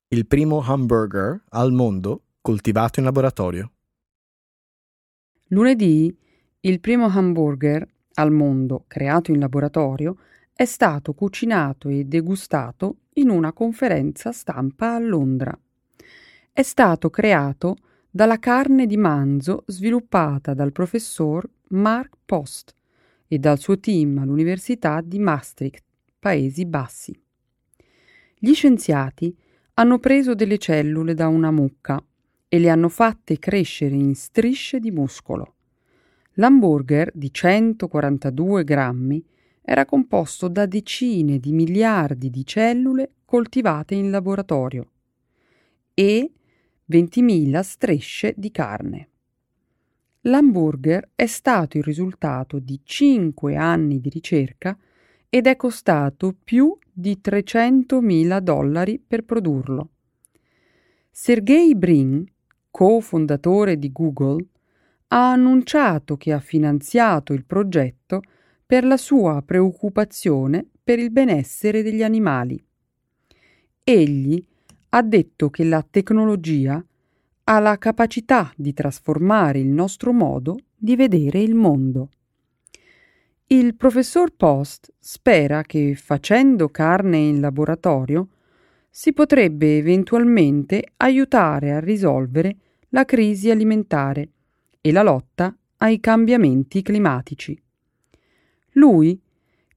Il 0.09 0.25
primo 0.25 0.61
hamburger 0.61 1.43
al 1.49 1.73
mondo 1.73 2.27
coltivato 2.39 3.01
in 3.01 3.05
laboratorio. 3.05 3.71
Lunedì 5.47 6.17
il 6.61 6.79
primo 6.79 7.07
hamburger 7.07 7.85
al 8.13 8.31
mondo 8.31 8.85
creato 8.87 9.31
in 9.31 9.39
laboratorio 9.39 10.17
è 10.53 10.63
stato 10.63 11.13
cucinato 11.13 11.89
e 11.89 12.05
degustato 12.05 12.99
in 13.15 13.29
una 13.29 13.51
conferenza 13.51 14.31
stampa 14.31 14.95
a 14.95 14.99
Londra. 14.99 15.59
È 16.53 16.61
stato 16.61 17.09
creato 17.09 17.75
dalla 18.09 18.39
carne 18.39 18.85
di 18.85 18.95
manzo 18.95 19.65
sviluppata 19.67 20.53
dal 20.53 20.71
professor 20.71 21.45
Mark 21.71 22.15
Post 22.23 22.73
e 23.27 23.39
dal 23.39 23.59
suo 23.59 23.77
team 23.77 24.19
all'Università 24.19 25.01
di 25.01 25.19
Maastricht, 25.19 25.83
Paesi 26.17 26.65
Bassi. 26.65 27.13
Gli 28.39 28.53
scienziati 28.53 29.35
hanno 29.79 29.99
preso 29.99 30.33
delle 30.33 30.57
cellule 30.57 31.13
da 31.13 31.27
una 31.27 31.51
mucca 31.51 32.03
e 32.47 32.59
le 32.59 32.69
hanno 32.69 32.89
fatte 32.89 33.37
crescere 33.37 33.93
in 33.93 34.15
strisce 34.15 34.79
di 34.79 34.89
muscolo. 34.89 35.53
L'hamburger 36.33 37.11
di 37.13 37.31
142 37.31 38.63
grammi 38.63 39.23
era 39.61 39.85
composto 39.85 40.47
da 40.47 40.65
decine 40.65 41.37
di 41.37 41.51
miliardi 41.51 42.31
di 42.31 42.43
cellule 42.43 43.11
coltivate 43.23 43.93
in 43.93 44.09
laboratorio 44.09 44.89
e 45.93 46.31
20.000 46.89 47.59
strisce 47.61 48.33
di 48.35 48.49
carne. 48.49 49.09
L'hamburger 50.21 51.11
è 51.13 51.27
stato 51.27 51.77
il 51.77 51.83
risultato 51.83 52.57
di 52.57 52.79
5 52.83 53.55
anni 53.55 53.99
di 53.99 54.09
ricerca 54.09 54.75
ed 55.29 55.47
è 55.47 55.55
costato 55.55 56.35
più 56.43 56.77
di 56.91 57.19
300.000 57.23 58.39
dollari 58.39 58.99
per 59.05 59.23
produrlo. 59.23 59.89
Sergey 61.11 61.75
Brin, 61.75 62.25
cofondatore 62.71 63.77
di 63.77 63.91
Google, 63.91 64.45
ha 65.07 65.31
annunciato 65.31 66.17
che 66.17 66.33
ha 66.33 66.39
finanziato 66.39 67.33
il 67.33 67.45
progetto 67.45 68.21
per 68.65 68.83
la 68.83 68.97
sua 68.97 69.41
preoccupazione 69.41 70.65
per 70.83 70.99
il 70.99 71.11
benessere 71.11 71.81
degli 71.81 72.03
animali. 72.03 72.61
Egli 73.83 74.45
ha 74.89 75.01
detto 75.01 75.49
che 75.49 75.63
la 75.63 75.85
tecnologia 75.89 76.83
ha 77.43 77.59
la 77.59 77.77
capacità 77.77 78.51
di 78.55 78.73
trasformare 78.73 79.59
il 79.59 79.67
nostro 79.67 80.11
modo 80.11 80.57
di 80.75 80.95
vedere 80.95 81.39
il 81.41 81.55
mondo. 81.55 82.09
Il 83.49 83.75
professor 83.75 84.33
Post 84.35 84.91
spera 84.99 85.61
che 85.61 85.95
facendo 85.95 86.67
carne 86.67 87.15
in 87.15 87.39
laboratorio 87.39 88.27
si 88.89 89.13
potrebbe 89.13 89.77
eventualmente 89.77 90.83
aiutare 90.97 91.71
a 91.71 91.79
risolvere 91.79 92.57
la 92.89 93.05
crisi 93.05 93.49
alimentare 93.49 94.31
e 94.81 94.91
la 94.91 95.01
lotta 95.01 95.55
ai 95.77 96.01
cambiamenti 96.01 96.81
climatici. 96.81 97.57
Lui 98.71 99.17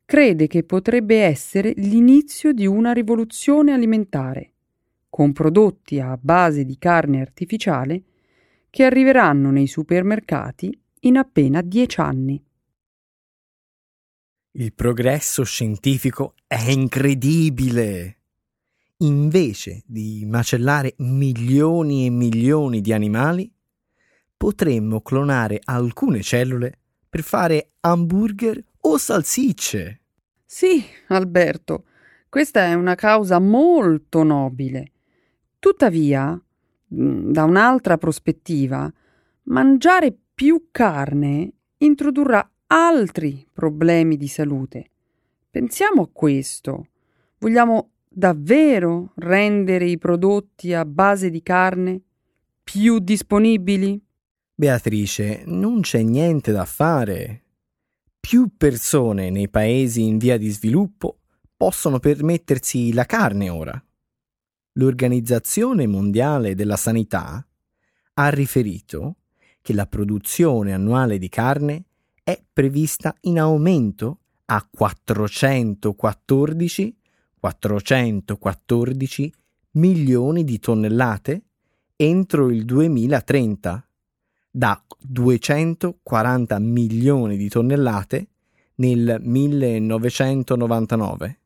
crede 0.04 0.48
che 0.48 0.64
potrebbe 0.64 1.20
essere 1.20 1.72
l'inizio 1.76 2.52
di 2.52 2.66
una 2.66 2.90
rivoluzione 2.90 3.72
alimentare, 3.72 4.50
con 5.08 5.32
prodotti 5.32 6.00
a 6.00 6.18
base 6.20 6.64
di 6.64 6.76
carne 6.76 7.20
artificiale 7.20 8.02
che 8.68 8.82
arriveranno 8.82 9.52
nei 9.52 9.68
supermercati 9.68 10.76
in 11.02 11.16
appena 11.16 11.62
dieci 11.62 12.00
anni. 12.00 12.42
Il 14.54 14.72
progresso 14.74 15.44
scientifico 15.44 16.34
è 16.44 16.60
incredibile. 16.70 18.16
Invece 18.98 19.84
di 19.86 20.26
macellare 20.26 20.94
milioni 20.98 22.06
e 22.06 22.10
milioni 22.10 22.80
di 22.80 22.92
animali, 22.92 23.48
potremmo 24.36 25.02
clonare 25.02 25.60
alcune 25.62 26.20
cellule 26.22 26.78
per 27.08 27.22
fare 27.22 27.74
hamburger 27.78 28.60
o 28.80 28.98
salsicce. 28.98 30.00
Sì, 30.44 30.84
Alberto, 31.08 31.84
questa 32.28 32.64
è 32.64 32.74
una 32.74 32.96
causa 32.96 33.38
molto 33.38 34.24
nobile. 34.24 34.90
Tuttavia, 35.60 36.32
mm, 36.94 37.30
da 37.30 37.44
un'altra 37.44 37.98
prospettiva, 37.98 38.92
mangiare 39.44 40.12
più 40.34 40.70
carne 40.72 41.52
introdurrà 41.76 42.50
altri 42.72 43.46
problemi 43.52 44.16
di 44.16 44.28
salute. 44.28 44.90
Pensiamo 45.50 46.02
a 46.02 46.08
questo. 46.12 46.86
Vogliamo 47.38 47.90
davvero 48.08 49.12
rendere 49.16 49.86
i 49.86 49.98
prodotti 49.98 50.72
a 50.72 50.84
base 50.84 51.30
di 51.30 51.42
carne 51.42 52.00
più 52.62 52.98
disponibili? 53.00 54.00
Beatrice, 54.54 55.42
non 55.46 55.80
c'è 55.80 56.02
niente 56.02 56.52
da 56.52 56.64
fare. 56.64 57.44
Più 58.20 58.50
persone 58.56 59.30
nei 59.30 59.48
paesi 59.48 60.06
in 60.06 60.18
via 60.18 60.36
di 60.36 60.50
sviluppo 60.50 61.20
possono 61.56 61.98
permettersi 61.98 62.92
la 62.92 63.06
carne 63.06 63.48
ora. 63.48 63.84
L'Organizzazione 64.74 65.86
Mondiale 65.86 66.54
della 66.54 66.76
Sanità 66.76 67.44
ha 68.14 68.28
riferito 68.28 69.16
che 69.60 69.72
la 69.72 69.86
produzione 69.86 70.72
annuale 70.72 71.18
di 71.18 71.28
carne 71.28 71.84
è 72.30 72.40
prevista 72.52 73.16
in 73.22 73.40
aumento 73.40 74.20
a 74.46 74.64
414, 74.68 76.96
414 77.38 79.34
milioni 79.72 80.44
di 80.44 80.60
tonnellate 80.60 81.42
entro 81.96 82.50
il 82.50 82.64
2030, 82.64 83.88
da 84.50 84.84
240 84.98 86.58
milioni 86.58 87.36
di 87.36 87.48
tonnellate 87.48 88.28
nel 88.76 89.18
1999. 89.20 91.40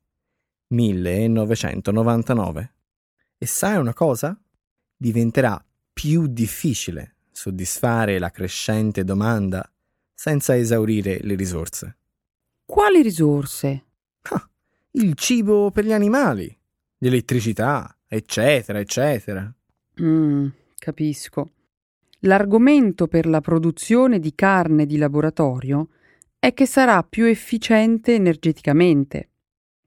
1999. 0.68 2.74
E 3.38 3.46
sai 3.46 3.76
una 3.76 3.94
cosa? 3.94 4.38
Diventerà 4.96 5.62
più 5.92 6.26
difficile 6.26 7.16
soddisfare 7.32 8.18
la 8.18 8.30
crescente 8.30 9.04
domanda 9.04 9.68
senza 10.14 10.56
esaurire 10.56 11.18
le 11.22 11.34
risorse. 11.34 11.96
Quali 12.64 13.02
risorse? 13.02 13.84
Ah, 14.22 14.48
il 14.92 15.14
cibo 15.14 15.70
per 15.70 15.84
gli 15.84 15.92
animali, 15.92 16.56
l'elettricità, 16.98 17.94
eccetera, 18.06 18.78
eccetera. 18.78 19.52
Mm, 20.00 20.46
capisco. 20.78 21.50
L'argomento 22.20 23.06
per 23.06 23.26
la 23.26 23.40
produzione 23.40 24.18
di 24.18 24.34
carne 24.34 24.86
di 24.86 24.96
laboratorio 24.96 25.88
è 26.38 26.54
che 26.54 26.66
sarà 26.66 27.02
più 27.02 27.24
efficiente 27.24 28.14
energeticamente. 28.14 29.28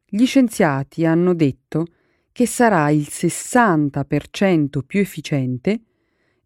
Gli 0.06 0.26
scienziati 0.26 1.06
hanno 1.06 1.34
detto 1.34 1.88
che 2.32 2.46
sarà 2.46 2.90
il 2.92 3.08
60% 3.10 4.82
più 4.86 5.00
efficiente 5.00 5.80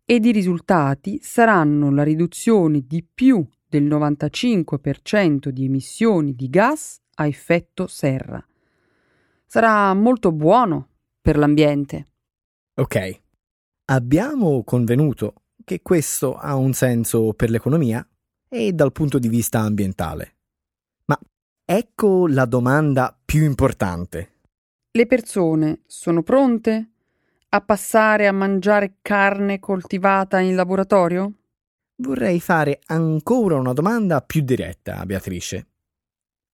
ed 0.05 0.25
i 0.25 0.31
risultati 0.31 1.19
saranno 1.21 1.91
la 1.91 2.03
riduzione 2.03 2.83
di 2.87 3.03
più 3.03 3.45
del 3.71 3.85
95% 3.85 5.47
di 5.47 5.63
emissioni 5.63 6.35
di 6.35 6.49
gas 6.49 6.99
a 7.15 7.25
effetto 7.25 7.87
serra. 7.87 8.45
Sarà 9.45 9.93
molto 9.93 10.33
buono 10.33 10.89
per 11.21 11.37
l'ambiente. 11.37 12.07
Ok, 12.75 13.21
abbiamo 13.85 14.63
convenuto 14.65 15.43
che 15.63 15.81
questo 15.81 16.35
ha 16.35 16.55
un 16.55 16.73
senso 16.73 17.31
per 17.33 17.49
l'economia 17.49 18.05
e 18.49 18.73
dal 18.73 18.91
punto 18.91 19.19
di 19.19 19.29
vista 19.29 19.59
ambientale. 19.59 20.35
Ma 21.05 21.17
ecco 21.63 22.27
la 22.27 22.45
domanda 22.45 23.17
più 23.23 23.43
importante. 23.43 24.39
Le 24.91 25.05
persone 25.05 25.83
sono 25.85 26.23
pronte 26.23 26.89
a 27.47 27.61
passare 27.61 28.27
a 28.27 28.33
mangiare 28.33 28.97
carne 29.01 29.59
coltivata 29.59 30.39
in 30.39 30.55
laboratorio? 30.55 31.33
Vorrei 32.01 32.39
fare 32.39 32.79
ancora 32.87 33.57
una 33.57 33.73
domanda 33.73 34.21
più 34.21 34.41
diretta, 34.41 35.05
Beatrice. 35.05 35.67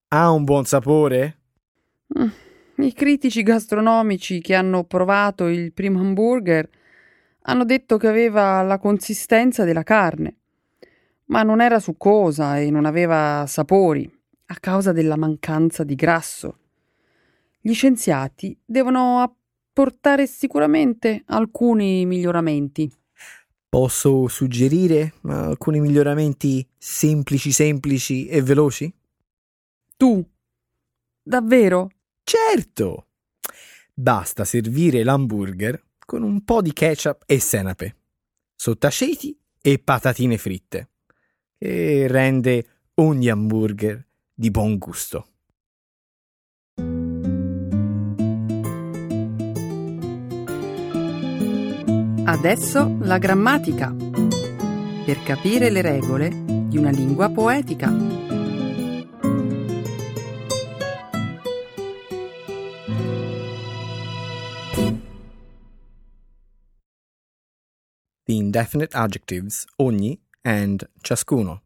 Ha 0.09 0.29
un 0.29 0.43
buon 0.43 0.65
sapore? 0.65 1.37
Mm, 2.19 2.83
I 2.83 2.91
critici 2.91 3.43
gastronomici 3.43 4.41
che 4.41 4.55
hanno 4.55 4.83
provato 4.83 5.47
il 5.47 5.71
primo 5.71 6.01
hamburger 6.01 6.69
hanno 7.43 7.63
detto 7.63 7.95
che 7.95 8.09
aveva 8.09 8.61
la 8.63 8.77
consistenza 8.77 9.63
della 9.63 9.83
carne, 9.83 10.35
ma 11.27 11.43
non 11.43 11.61
era 11.61 11.79
succosa 11.79 12.59
e 12.59 12.69
non 12.69 12.83
aveva 12.83 13.45
sapori 13.47 14.03
a 14.47 14.55
causa 14.59 14.91
della 14.91 15.15
mancanza 15.15 15.85
di 15.85 15.95
grasso. 15.95 16.57
Gli 17.61 17.73
scienziati 17.73 18.57
devono 18.65 19.21
apportare 19.21 20.27
sicuramente 20.27 21.23
alcuni 21.27 22.05
miglioramenti. 22.05 22.91
Posso 23.69 24.27
suggerire 24.27 25.15
alcuni 25.23 25.81
miglioramenti 25.81 26.65
semplici, 26.77 27.51
semplici 27.51 28.27
e 28.27 28.41
veloci? 28.41 28.93
Tu? 29.97 30.25
Davvero? 31.21 31.89
Certo! 32.23 33.07
Basta 33.93 34.45
servire 34.45 35.03
l'hamburger 35.03 35.83
con 35.99 36.23
un 36.23 36.43
po' 36.45 36.61
di 36.61 36.71
ketchup 36.71 37.23
e 37.25 37.39
senape, 37.39 37.95
sottaceti 38.55 39.37
e 39.61 39.79
patatine 39.79 40.37
fritte, 40.37 40.91
e 41.57 42.07
rende 42.07 42.67
ogni 42.95 43.27
hamburger 43.27 44.07
di 44.33 44.49
buon 44.49 44.77
gusto. 44.77 45.27
Adesso 52.29 52.97
la 53.03 53.19
grammatica. 53.19 53.89
Per 53.89 55.23
capire 55.23 55.69
le 55.69 55.81
regole 55.81 56.27
di 56.67 56.77
una 56.77 56.89
lingua 56.89 57.29
poetica. 57.29 57.89
The 68.23 68.33
indefinite 68.33 68.93
adjectives 68.93 69.63
ogni 69.77 70.21
and 70.41 70.85
ciascuno. 70.99 71.63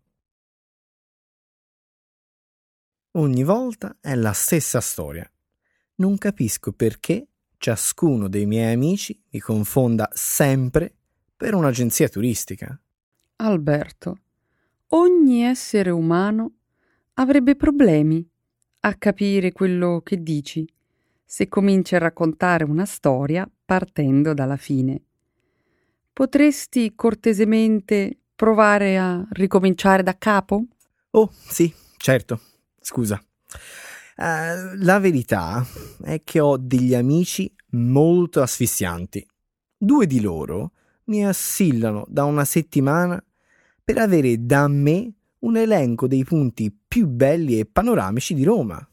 Ogni 3.13 3.43
volta 3.43 3.97
è 3.99 4.13
la 4.13 4.33
stessa 4.33 4.79
storia. 4.79 5.27
Non 5.95 6.19
capisco 6.19 6.71
perché 6.71 7.30
ciascuno 7.61 8.27
dei 8.27 8.47
miei 8.47 8.73
amici 8.73 9.21
mi 9.29 9.39
confonda 9.39 10.09
sempre 10.13 10.91
per 11.37 11.53
un'agenzia 11.53 12.09
turistica. 12.09 12.75
Alberto, 13.35 14.17
ogni 14.89 15.43
essere 15.43 15.91
umano 15.91 16.53
avrebbe 17.13 17.55
problemi 17.55 18.27
a 18.79 18.95
capire 18.95 19.51
quello 19.51 20.01
che 20.03 20.23
dici 20.23 20.67
se 21.23 21.47
cominci 21.47 21.93
a 21.93 21.99
raccontare 21.99 22.63
una 22.63 22.85
storia 22.85 23.47
partendo 23.63 24.33
dalla 24.33 24.57
fine. 24.57 25.03
Potresti 26.11 26.93
cortesemente 26.95 28.17
provare 28.35 28.97
a 28.97 29.23
ricominciare 29.33 30.01
da 30.01 30.17
capo? 30.17 30.65
Oh, 31.11 31.29
sì, 31.31 31.71
certo. 31.97 32.41
Scusa. 32.79 33.23
Uh, 34.21 34.75
la 34.83 34.99
verità 34.99 35.65
è 36.03 36.21
che 36.23 36.39
ho 36.39 36.55
degli 36.55 36.93
amici 36.93 37.51
molto 37.69 38.43
asfissianti. 38.43 39.25
Due 39.75 40.05
di 40.05 40.21
loro 40.21 40.73
mi 41.05 41.25
assillano 41.25 42.05
da 42.07 42.25
una 42.25 42.45
settimana 42.45 43.19
per 43.83 43.97
avere 43.97 44.45
da 44.45 44.67
me 44.67 45.11
un 45.39 45.57
elenco 45.57 46.05
dei 46.05 46.23
punti 46.23 46.71
più 46.87 47.07
belli 47.07 47.57
e 47.57 47.65
panoramici 47.65 48.35
di 48.35 48.43
Roma. 48.43 48.87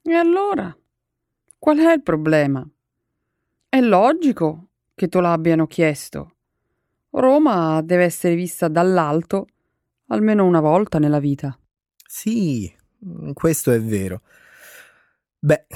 E 0.00 0.12
allora? 0.14 0.74
Qual 1.58 1.76
è 1.76 1.92
il 1.92 2.02
problema? 2.02 2.66
È 3.68 3.80
logico 3.82 4.68
che 4.94 5.08
te 5.08 5.20
l'abbiano 5.20 5.66
chiesto. 5.66 6.36
Roma 7.10 7.82
deve 7.82 8.04
essere 8.04 8.34
vista 8.34 8.68
dall'alto 8.68 9.46
almeno 10.06 10.46
una 10.46 10.60
volta 10.60 10.98
nella 10.98 11.20
vita. 11.20 11.54
Sì, 12.06 12.74
questo 13.34 13.70
è 13.70 13.82
vero. 13.82 14.22
Beh, 15.44 15.66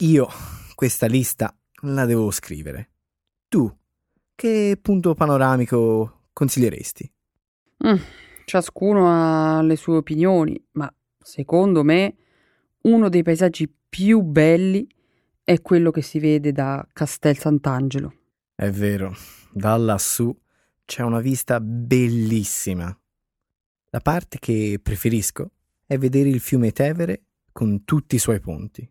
io 0.00 0.28
questa 0.74 1.06
lista 1.06 1.56
la 1.84 2.04
devo 2.04 2.30
scrivere. 2.30 2.90
Tu, 3.48 3.74
che 4.34 4.78
punto 4.78 5.14
panoramico 5.14 6.24
consiglieresti? 6.34 7.10
Mm, 7.86 7.96
ciascuno 8.44 9.08
ha 9.08 9.62
le 9.62 9.76
sue 9.76 9.96
opinioni, 9.96 10.62
ma 10.72 10.94
secondo 11.18 11.82
me 11.84 12.16
uno 12.82 13.08
dei 13.08 13.22
paesaggi 13.22 13.74
più 13.88 14.20
belli 14.20 14.86
è 15.42 15.62
quello 15.62 15.90
che 15.90 16.02
si 16.02 16.18
vede 16.18 16.52
da 16.52 16.86
Castel 16.92 17.38
Sant'Angelo. 17.38 18.12
È 18.54 18.68
vero, 18.68 19.16
da 19.50 19.74
lassù 19.78 20.38
c'è 20.84 21.02
una 21.02 21.20
vista 21.20 21.60
bellissima. 21.60 22.94
La 23.88 24.00
parte 24.00 24.38
che 24.38 24.78
preferisco 24.82 25.52
è 25.86 25.96
vedere 25.96 26.28
il 26.28 26.40
fiume 26.40 26.72
Tevere 26.72 27.22
con 27.52 27.84
tutti 27.84 28.16
i 28.16 28.18
suoi 28.18 28.40
ponti. 28.40 28.86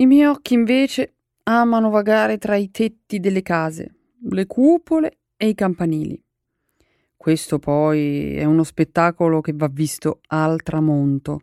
I 0.00 0.06
miei 0.06 0.24
occhi 0.24 0.54
invece 0.54 1.12
amano 1.42 1.90
vagare 1.90 2.38
tra 2.38 2.56
i 2.56 2.70
tetti 2.70 3.20
delle 3.20 3.42
case, 3.42 3.94
le 4.30 4.46
cupole 4.46 5.18
e 5.36 5.48
i 5.48 5.54
campanili. 5.54 6.18
Questo 7.14 7.58
poi 7.58 8.34
è 8.34 8.44
uno 8.44 8.64
spettacolo 8.64 9.42
che 9.42 9.52
va 9.54 9.68
visto 9.68 10.20
al 10.28 10.62
tramonto. 10.62 11.42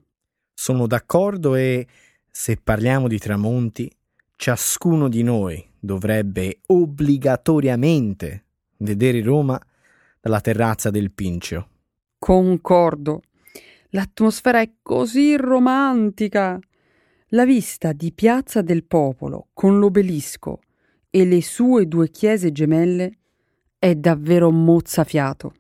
Sono 0.56 0.88
d'accordo 0.88 1.54
e, 1.54 1.86
se 2.32 2.58
parliamo 2.58 3.08
di 3.08 3.20
tramonti, 3.20 3.96
ciascuno 4.36 5.08
di 5.08 5.22
noi 5.22 5.64
dovrebbe 5.80 6.62
obbligatoriamente 6.66 8.46
vedere 8.78 9.22
Roma 9.22 9.62
dalla 10.20 10.42
terrazza 10.42 10.90
del 10.90 11.12
Pincio. 11.12 11.70
Concordo. 12.18 13.22
L'atmosfera 13.90 14.62
è 14.62 14.72
così 14.82 15.38
romantica. 15.38 16.60
La 17.32 17.44
vista 17.44 17.92
di 17.92 18.14
Piazza 18.14 18.62
del 18.62 18.86
Popolo 18.86 19.50
con 19.52 19.80
l'obelisco 19.80 20.62
e 21.10 21.26
le 21.26 21.42
sue 21.42 21.86
due 21.86 22.10
chiese 22.10 22.54
gemelle 22.54 23.18
è 23.78 23.96
davvero 23.96 24.50
mozzafiato. 24.50 25.54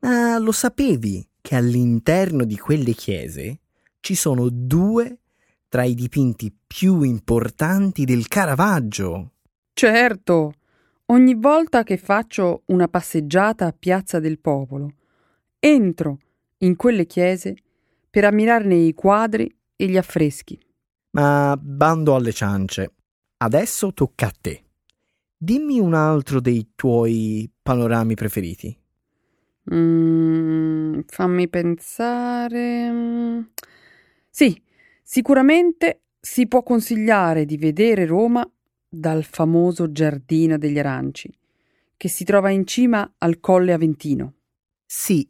Ma 0.00 0.36
lo 0.38 0.50
sapevi 0.50 1.24
che 1.40 1.54
all'interno 1.54 2.42
di 2.42 2.58
quelle 2.58 2.94
chiese 2.94 3.60
ci 4.00 4.16
sono 4.16 4.48
due 4.50 5.18
tra 5.68 5.84
i 5.84 5.94
dipinti 5.94 6.52
più 6.66 7.02
importanti 7.02 8.04
del 8.04 8.26
Caravaggio? 8.26 9.34
Certo. 9.72 10.54
Ogni 11.06 11.36
volta 11.36 11.84
che 11.84 11.96
faccio 11.96 12.62
una 12.66 12.88
passeggiata 12.88 13.66
a 13.66 13.74
Piazza 13.78 14.18
del 14.18 14.40
Popolo, 14.40 14.94
entro 15.60 16.18
in 16.58 16.74
quelle 16.74 17.06
chiese 17.06 17.54
per 18.10 18.24
ammirarne 18.24 18.74
i 18.74 18.94
quadri 18.94 19.48
e 19.76 19.86
gli 19.86 19.96
affreschi. 19.96 20.58
Ma 21.14 21.56
bando 21.60 22.14
alle 22.14 22.32
ciance. 22.32 22.92
Adesso 23.36 23.92
tocca 23.92 24.26
a 24.26 24.32
te. 24.38 24.64
Dimmi 25.36 25.78
un 25.78 25.94
altro 25.94 26.40
dei 26.40 26.72
tuoi 26.74 27.48
panorami 27.62 28.14
preferiti. 28.14 28.76
Mm, 29.72 31.00
fammi 31.06 31.48
pensare. 31.48 33.48
Sì, 34.28 34.60
sicuramente 35.02 36.02
si 36.18 36.48
può 36.48 36.62
consigliare 36.62 37.44
di 37.44 37.58
vedere 37.58 38.06
Roma 38.06 38.48
dal 38.88 39.24
famoso 39.24 39.92
Giardino 39.92 40.58
degli 40.58 40.78
Aranci, 40.78 41.32
che 41.96 42.08
si 42.08 42.24
trova 42.24 42.50
in 42.50 42.66
cima 42.66 43.14
al 43.18 43.38
Colle 43.38 43.72
Aventino. 43.72 44.34
Sì, 44.84 45.26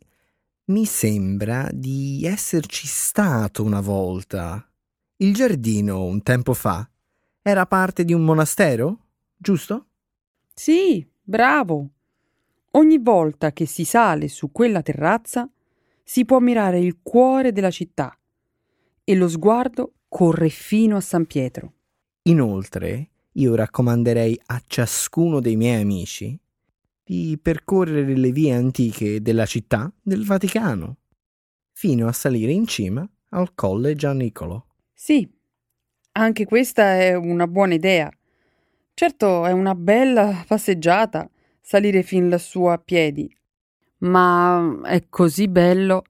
mi 0.66 0.86
sembra 0.86 1.68
di 1.72 2.22
esserci 2.24 2.86
stato 2.86 3.62
una 3.62 3.80
volta. 3.80 4.66
Il 5.18 5.32
giardino, 5.32 6.02
un 6.02 6.22
tempo 6.22 6.54
fa, 6.54 6.88
era 7.40 7.66
parte 7.66 8.04
di 8.04 8.12
un 8.12 8.24
monastero, 8.24 8.98
giusto? 9.36 9.86
Sì, 10.52 11.06
bravo. 11.22 11.88
Ogni 12.72 12.98
volta 12.98 13.52
che 13.52 13.64
si 13.64 13.84
sale 13.84 14.26
su 14.26 14.50
quella 14.50 14.82
terrazza 14.82 15.48
si 16.02 16.24
può 16.24 16.38
ammirare 16.38 16.80
il 16.80 16.98
cuore 17.00 17.52
della 17.52 17.70
città 17.70 18.18
e 19.04 19.14
lo 19.14 19.28
sguardo 19.28 19.92
corre 20.08 20.48
fino 20.48 20.96
a 20.96 21.00
San 21.00 21.26
Pietro. 21.26 21.72
Inoltre, 22.22 23.10
io 23.34 23.54
raccomanderei 23.54 24.40
a 24.46 24.60
ciascuno 24.66 25.38
dei 25.38 25.54
miei 25.54 25.80
amici 25.80 26.36
di 27.04 27.38
percorrere 27.40 28.16
le 28.16 28.32
vie 28.32 28.52
antiche 28.52 29.22
della 29.22 29.46
città 29.46 29.92
del 30.02 30.24
Vaticano, 30.26 30.96
fino 31.70 32.08
a 32.08 32.12
salire 32.12 32.50
in 32.50 32.66
cima 32.66 33.08
al 33.30 33.54
Colle 33.54 33.94
Gianicolo. 33.94 34.66
Sì, 34.94 35.28
anche 36.12 36.44
questa 36.46 36.94
è 36.94 37.14
una 37.14 37.46
buona 37.48 37.74
idea. 37.74 38.10
Certo, 38.94 39.44
è 39.44 39.50
una 39.50 39.74
bella 39.74 40.44
passeggiata 40.46 41.28
salire 41.60 42.02
fin 42.02 42.28
lassù 42.28 42.64
a 42.64 42.78
piedi, 42.78 43.28
ma 43.98 44.80
è 44.84 45.08
così 45.08 45.48
bello 45.48 46.04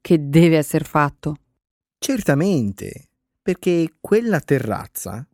che 0.00 0.28
deve 0.28 0.56
essere 0.56 0.84
fatto. 0.84 1.36
Certamente, 1.98 3.10
perché 3.42 3.96
quella 4.00 4.40
terrazza 4.40 5.26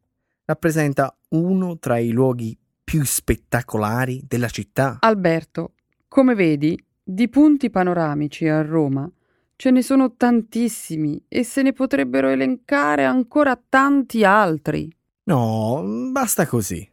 rappresenta 0.45 1.17
uno 1.31 1.79
tra 1.79 1.99
i 1.99 2.11
luoghi 2.11 2.59
più 2.83 3.05
spettacolari 3.05 4.25
della 4.27 4.49
città. 4.49 4.99
Alberto, 5.01 5.75
come 6.09 6.35
vedi, 6.35 6.77
di 7.03 7.29
punti 7.29 7.71
panoramici 7.71 8.49
a 8.49 8.63
Roma 8.63 9.09
ce 9.57 9.71
ne 9.71 9.83
sono 9.83 10.15
tantissimi 10.15 11.25
e 11.29 11.43
se 11.43 11.63
ne 11.63 11.73
potrebbero 11.73 12.29
elencare 12.29 13.05
ancora 13.05 13.61
tanti 13.69 14.23
altri. 14.23 14.89
No, 15.25 15.83
basta 16.13 16.47
così. 16.47 16.89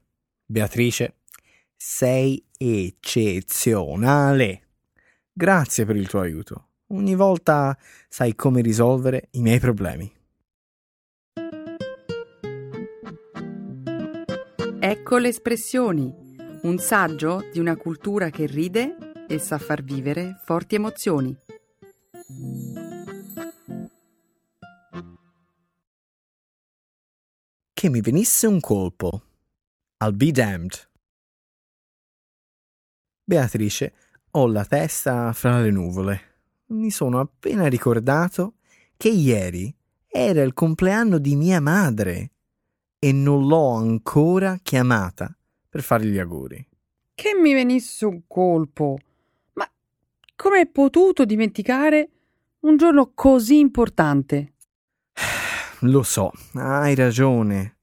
Beatrice, 0.46 1.18
sei 1.76 2.44
eccezionale. 2.58 4.62
Grazie 5.32 5.86
per 5.86 5.98
il 5.98 6.08
tuo 6.08 6.22
aiuto. 6.22 6.70
Ogni 6.88 7.14
volta 7.16 7.78
sai 8.08 8.36
come 8.36 8.62
risolvere 8.62 9.28
i 9.32 9.42
miei 9.42 9.60
problemi. 9.60 10.12
Ecco 14.80 15.18
le 15.18 15.30
espressioni, 15.30 16.14
un 16.64 16.78
saggio 16.78 17.48
di 17.52 17.60
una 17.60 17.76
cultura 17.78 18.30
che 18.30 18.46
ride 18.46 18.98
e 19.28 19.40
sa 19.40 19.58
far 19.58 19.82
vivere 19.82 20.40
forti 20.44 20.76
emozioni. 20.76 21.36
Che 27.74 27.90
mi 27.90 28.00
venisse 28.00 28.48
un 28.48 28.62
colpo. 28.62 29.22
I'll 30.00 30.16
be 30.16 30.32
damned. 30.32 30.90
Beatrice, 33.26 33.94
ho 34.32 34.48
la 34.48 34.64
testa 34.64 35.34
fra 35.34 35.60
le 35.60 35.70
nuvole. 35.70 36.22
Mi 36.68 36.92
sono 36.92 37.20
appena 37.20 37.68
ricordato 37.68 38.54
che 38.96 39.10
ieri 39.10 39.76
era 40.08 40.44
il 40.44 40.54
compleanno 40.54 41.18
di 41.18 41.36
mia 41.36 41.60
madre 41.60 42.32
e 43.00 43.12
non 43.12 43.48
l'ho 43.48 43.72
ancora 43.72 44.58
chiamata 44.64 45.36
per 45.68 45.82
fargli 45.82 46.12
gli 46.12 46.20
auguri. 46.20 46.66
Che 47.14 47.34
mi 47.34 47.54
venisse 47.54 48.06
un 48.06 48.22
colpo. 48.28 48.98
Ma 49.54 49.70
come 50.36 50.60
hai 50.60 50.68
potuto 50.68 51.26
dimenticare 51.26 52.12
un 52.64 52.78
giorno 52.78 53.12
così 53.14 53.60
importante? 53.60 54.54
Lo 55.82 56.04
so, 56.04 56.32
hai 56.54 56.96
ragione. 56.96 57.78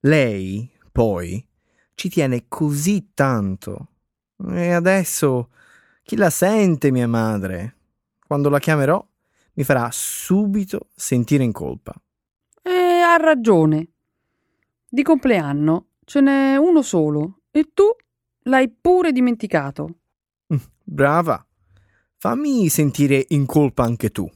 Lei, 0.00 0.70
poi, 0.92 1.46
ci 1.94 2.08
tiene 2.08 2.44
così 2.48 3.10
tanto. 3.14 3.88
E 4.48 4.72
adesso 4.72 5.50
chi 6.02 6.16
la 6.16 6.30
sente 6.30 6.90
mia 6.90 7.08
madre? 7.08 7.76
Quando 8.26 8.48
la 8.48 8.58
chiamerò 8.58 9.04
mi 9.54 9.64
farà 9.64 9.88
subito 9.90 10.88
sentire 10.94 11.44
in 11.44 11.52
colpa. 11.52 11.94
E 12.62 12.70
ha 12.70 13.16
ragione. 13.16 13.88
Di 14.88 15.02
compleanno 15.02 15.86
ce 16.04 16.20
n'è 16.20 16.56
uno 16.56 16.82
solo 16.82 17.42
e 17.50 17.70
tu 17.72 17.84
l'hai 18.44 18.68
pure 18.70 19.12
dimenticato. 19.12 19.98
Mm, 20.52 20.58
brava. 20.84 21.44
Fammi 22.22 22.68
sentire 22.68 23.24
in 23.28 23.46
colpa 23.46 23.82
anche 23.82 24.10
tu. 24.10 24.30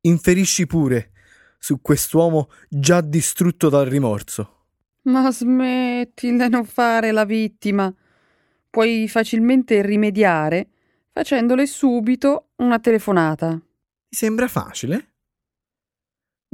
Inferisci 0.00 0.66
pure 0.66 1.12
su 1.56 1.80
quest'uomo 1.80 2.50
già 2.68 3.00
distrutto 3.00 3.68
dal 3.68 3.86
rimorso. 3.86 4.64
Ma 5.02 5.30
smetti 5.30 6.34
di 6.34 6.48
non 6.48 6.64
fare 6.64 7.12
la 7.12 7.24
vittima. 7.24 7.94
Puoi 8.68 9.06
facilmente 9.06 9.82
rimediare 9.82 10.68
facendole 11.12 11.68
subito 11.68 12.48
una 12.56 12.80
telefonata. 12.80 13.52
Ti 13.52 14.16
sembra 14.16 14.48
facile? 14.48 15.12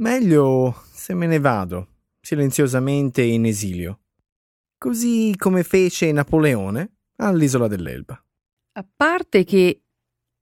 Meglio 0.03 0.83
se 0.91 1.15
me 1.15 1.25
ne 1.25 1.39
vado 1.39 1.87
silenziosamente 2.21 3.23
in 3.23 3.45
esilio, 3.45 4.01
così 4.77 5.33
come 5.35 5.63
fece 5.63 6.11
Napoleone 6.11 6.97
all'isola 7.15 7.67
dell'Elba. 7.67 8.23
A 8.73 8.85
parte 8.95 9.43
che 9.43 9.81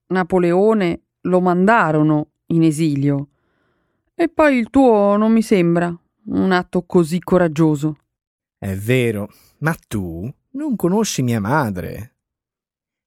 Napoleone 0.07 1.01
lo 1.21 1.41
mandarono 1.41 2.29
in 2.47 2.63
esilio, 2.63 3.27
e 4.15 4.29
poi 4.29 4.57
il 4.57 4.69
tuo 4.69 5.15
non 5.17 5.31
mi 5.31 5.41
sembra 5.41 5.95
un 6.25 6.51
atto 6.51 6.83
così 6.83 7.19
coraggioso. 7.19 7.97
È 8.57 8.73
vero, 8.75 9.29
ma 9.59 9.75
tu 9.87 10.31
non 10.51 10.75
conosci 10.75 11.21
mia 11.21 11.39
madre. 11.39 12.15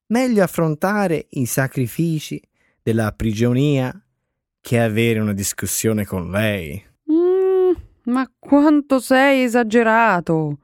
Meglio 0.06 0.42
affrontare 0.42 1.26
i 1.30 1.46
sacrifici 1.46 2.40
della 2.82 3.12
prigionia 3.12 3.92
che 4.60 4.80
avere 4.80 5.20
una 5.20 5.32
discussione 5.32 6.04
con 6.04 6.30
lei. 6.30 6.84
Ma 8.04 8.30
quanto 8.38 8.98
sei 8.98 9.44
esagerato! 9.44 10.58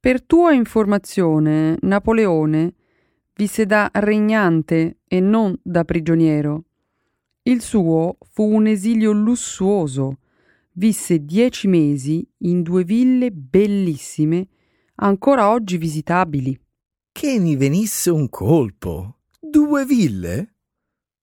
Per 0.00 0.22
tua 0.24 0.52
informazione, 0.52 1.76
Napoleone 1.80 2.74
visse 3.34 3.66
da 3.66 3.90
regnante 3.92 5.00
e 5.06 5.20
non 5.20 5.58
da 5.62 5.84
prigioniero. 5.84 6.64
Il 7.42 7.60
suo 7.60 8.18
fu 8.30 8.44
un 8.44 8.66
esilio 8.66 9.12
lussuoso. 9.12 10.18
Visse 10.72 11.24
dieci 11.24 11.66
mesi 11.66 12.26
in 12.38 12.62
due 12.62 12.84
ville 12.84 13.30
bellissime, 13.30 14.48
ancora 14.96 15.50
oggi 15.50 15.76
visitabili. 15.76 16.58
Che 17.12 17.38
mi 17.38 17.56
venisse 17.56 18.10
un 18.10 18.28
colpo! 18.28 19.18
Due 19.38 19.84
ville? 19.84 20.54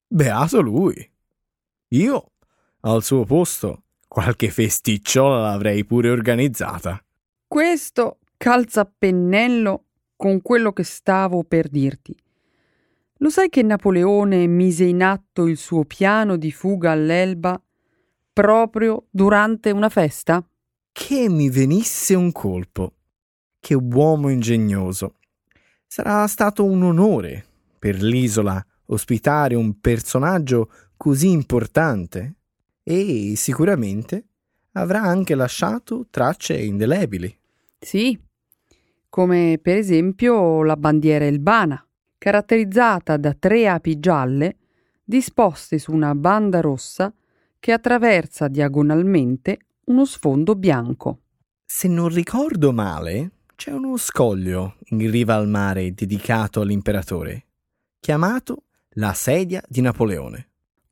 Beato 0.08 0.62
lui! 0.62 1.12
Io, 1.90 2.32
al 2.82 3.04
suo 3.04 3.24
posto, 3.26 3.86
Qualche 4.10 4.50
festicciola 4.50 5.42
l'avrei 5.42 5.86
pure 5.86 6.10
organizzata. 6.10 7.00
Questo 7.48 8.18
calza 8.38 8.82
a 8.82 8.92
pennello 8.98 9.89
con 10.20 10.42
quello 10.42 10.74
che 10.74 10.84
stavo 10.84 11.46
per 11.46 11.70
dirti. 11.70 12.14
Lo 13.20 13.30
sai 13.30 13.48
che 13.48 13.64
Napoleone 13.64 14.48
mise 14.48 14.84
in 14.84 15.02
atto 15.02 15.48
il 15.48 15.56
suo 15.56 15.86
piano 15.86 16.36
di 16.36 16.52
fuga 16.52 16.92
all'Elba 16.92 17.58
proprio 18.34 19.06
durante 19.10 19.72
una 19.72 19.88
festa? 19.88 20.46
Che 20.92 21.30
mi 21.30 21.50
venisse 21.50 22.16
un 22.16 22.34
colpo. 22.34 22.96
Che 23.62 23.74
uomo 23.76 24.28
ingegnoso. 24.28 25.20
Sarà 25.88 26.28
stato 26.28 26.66
un 26.66 26.84
onore 26.84 27.46
per 27.80 28.04
l'isola 28.04 28.62
ospitare 28.88 29.56
un 29.56 29.80
personaggio 29.80 30.70
così 30.98 31.30
importante 31.30 32.36
e 32.84 33.36
sicuramente 33.38 34.26
avrà 34.74 35.02
anche 35.02 35.34
lasciato 35.34 36.08
tracce 36.10 36.58
indelebili. 36.58 37.34
Sì, 37.80 38.20
come 39.10 39.60
per 39.62 39.76
esempio 39.76 40.64
la 40.64 40.78
bandiera 40.78 41.26
elbana, 41.26 41.84
caratterizzata 42.18 43.18
da 43.18 43.34
tre 43.34 43.68
api 43.68 44.00
gialle 44.00 44.58
disposte 45.04 45.80
su 45.80 45.92
una 45.92 46.14
banda 46.14 46.62
rossa 46.62 47.12
che 47.60 47.72
attraversa 47.72 48.48
diagonalmente 48.48 49.58
uno 49.86 50.06
sfondo 50.06 50.56
bianco. 50.56 51.22
Se 51.66 51.88
non 51.88 52.10
ricordo 52.10 52.72
male, 52.72 53.32
c'è 53.56 53.72
uno 53.72 53.98
scoglio 53.98 54.76
in 54.90 55.10
riva 55.10 55.36
al 55.36 55.48
mare 55.48 55.94
dedicato 55.94 56.62
all'imperatore, 56.62 57.48
chiamato 58.00 58.64
la 58.94 59.14
sedia 59.14 59.62
di 59.68 59.82
Napoleone. 59.82 60.50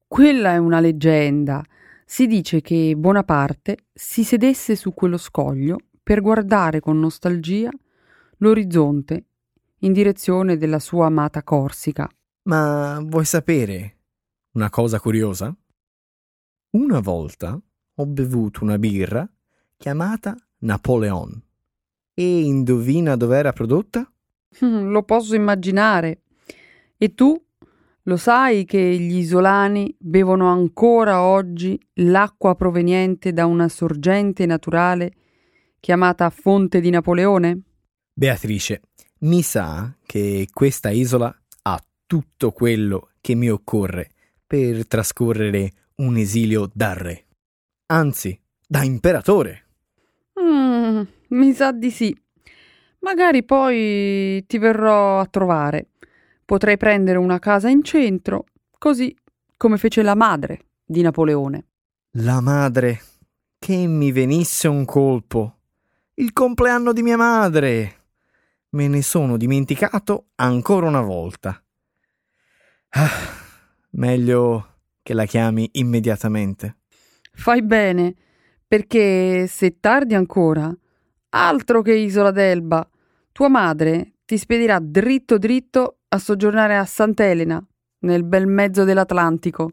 Quella 0.08 0.54
è 0.54 0.58
una 0.58 0.80
leggenda. 0.80 1.64
Si 2.06 2.28
dice 2.28 2.62
che 2.62 2.96
Bonaparte 2.96 3.78
si 3.94 4.24
sedesse 4.24 4.76
su 4.76 4.94
quello 4.94 5.18
scoglio 5.18 5.78
per 6.02 6.22
guardare 6.22 6.80
con 6.80 7.00
nostalgia 7.00 7.70
l'orizzonte 8.38 9.26
in 9.80 9.94
direzione 9.94 10.58
della 10.58 10.80
sua 10.80 11.08
amata 11.08 11.44
Corsica. 11.44 12.10
Ma 12.44 13.00
vuoi 13.04 13.26
sapere 13.26 13.98
una 14.54 14.70
cosa 14.70 15.00
curiosa? 15.00 15.56
Una 16.72 17.00
volta 17.00 17.60
ho 17.96 18.06
bevuto 18.06 18.64
una 18.64 18.78
birra 18.78 19.30
chiamata 19.78 20.36
Napoleon 20.60 21.42
e 22.14 22.42
indovina 22.42 23.16
dov'era 23.16 23.54
prodotta? 23.54 24.12
Mm, 24.64 24.90
lo 24.90 25.04
posso 25.04 25.36
immaginare. 25.36 26.22
E 26.98 27.14
tu 27.14 27.40
lo 28.04 28.18
sai 28.18 28.66
che 28.66 28.80
gli 28.80 29.18
isolani 29.18 29.94
bevono 30.00 30.48
ancora 30.48 31.22
oggi 31.22 31.80
l'acqua 31.96 32.56
proveniente 32.56 33.34
da 33.34 33.46
una 33.46 33.68
sorgente 33.68 34.46
naturale 34.46 35.12
chiamata 35.80 36.30
Fonte 36.30 36.80
di 36.80 36.90
Napoleone? 36.90 37.62
Beatrice, 38.20 38.82
mi 39.20 39.44
sa 39.44 39.96
che 40.04 40.48
questa 40.52 40.90
isola 40.90 41.32
ha 41.62 41.80
tutto 42.08 42.52
quello 42.52 43.10
che 43.22 43.36
mi 43.36 43.48
occorre 43.48 44.10
per 44.44 44.88
trascorrere 44.88 45.72
un 45.98 46.18
esilio 46.18 46.68
da 46.74 46.94
re. 46.94 47.26
Anzi, 47.86 48.36
da 48.66 48.82
imperatore. 48.82 49.66
Mm, 50.42 51.02
mi 51.28 51.54
sa 51.54 51.72
di 51.72 51.92
sì. 51.92 52.20
Magari 53.02 53.44
poi 53.44 54.44
ti 54.48 54.58
verrò 54.58 55.20
a 55.20 55.28
trovare. 55.28 55.90
Potrei 56.44 56.76
prendere 56.76 57.20
una 57.20 57.38
casa 57.38 57.70
in 57.70 57.84
centro, 57.84 58.46
così 58.80 59.16
come 59.58 59.78
fece 59.78 60.02
la 60.02 60.16
madre 60.16 60.70
di 60.84 61.04
Napoleone. 61.04 61.66
La 62.14 62.42
madre. 62.42 63.00
Che 63.60 63.76
mi 63.86 64.12
venisse 64.12 64.68
un 64.68 64.86
colpo. 64.86 65.58
Il 66.16 66.34
compleanno 66.34 66.94
di 66.94 67.04
mia 67.04 67.18
madre. 67.18 67.98
Me 68.70 68.88
ne 68.90 69.02
sono 69.02 69.38
dimenticato 69.38 70.28
ancora 70.36 70.88
una 70.88 71.02
volta. 71.02 71.64
Ah, 72.90 73.10
meglio 73.92 74.80
che 75.02 75.14
la 75.14 75.26
chiami 75.26 75.70
immediatamente. 75.74 76.80
Fai 77.32 77.64
bene, 77.64 78.14
perché 78.68 79.48
se 79.48 79.80
tardi 79.80 80.16
ancora, 80.16 80.76
altro 81.30 81.82
che 81.82 81.94
Isola 81.94 82.32
d'Elba, 82.32 82.90
tua 83.32 83.48
madre 83.48 84.16
ti 84.26 84.38
spedirà 84.38 84.80
dritto 84.82 85.38
dritto 85.38 86.00
a 86.10 86.18
soggiornare 86.18 86.76
a 86.76 86.84
Sant'Elena, 86.84 87.66
nel 88.00 88.26
bel 88.26 88.48
mezzo 88.48 88.84
dell'Atlantico. 88.84 89.72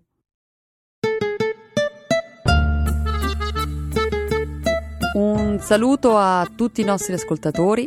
Un 5.15 5.59
saluto 5.61 6.17
a 6.17 6.49
tutti 6.55 6.81
i 6.81 6.85
nostri 6.85 7.15
ascoltatori 7.15 7.87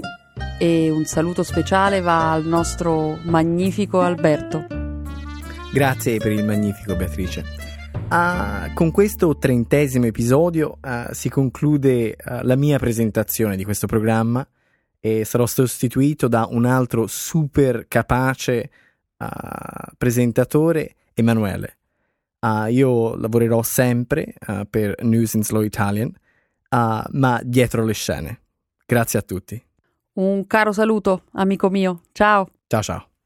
e 0.60 0.90
un 0.90 1.06
saluto 1.06 1.44
speciale 1.44 2.02
va 2.02 2.32
al 2.32 2.46
nostro 2.46 3.18
magnifico 3.24 4.02
Alberto. 4.02 4.66
Grazie 5.72 6.18
per 6.18 6.32
il 6.32 6.44
magnifico 6.44 6.96
Beatrice. 6.96 7.44
Ah, 8.10 8.72
con 8.74 8.90
questo 8.92 9.38
trentesimo 9.38 10.06
episodio 10.06 10.78
ah, 10.80 11.14
si 11.14 11.30
conclude 11.30 12.16
ah, 12.18 12.42
la 12.44 12.56
mia 12.56 12.80
presentazione 12.80 13.56
di 13.56 13.66
questo 13.66 13.86
programma 13.86 14.48
e 15.00 15.26
sarò 15.26 15.46
sostituito 15.46 16.28
da 16.28 16.48
un 16.50 16.66
altro 16.66 17.06
super 17.06 17.86
capace 17.88 18.70
ah, 19.18 19.92
presentatore, 19.98 20.96
Emanuele. 21.14 21.78
Ah, 22.40 22.68
io 22.68 23.16
lavorerò 23.16 23.62
sempre 23.62 24.34
ah, 24.40 24.66
per 24.66 24.96
News 25.04 25.34
in 25.34 25.44
Slow 25.44 25.62
Italian, 25.62 26.12
ma 26.70 27.40
dietro 27.44 27.84
le 27.84 27.94
scene. 27.94 28.42
Grazie 28.86 29.20
a 29.20 29.22
tutti. 29.22 29.67
Un 30.18 30.46
caro 30.46 30.74
saluto, 30.74 31.22
amico 31.34 31.70
mio. 31.70 32.02
Ciao. 32.12 32.50
Ciao 32.68 32.82
ciao. 32.82 33.17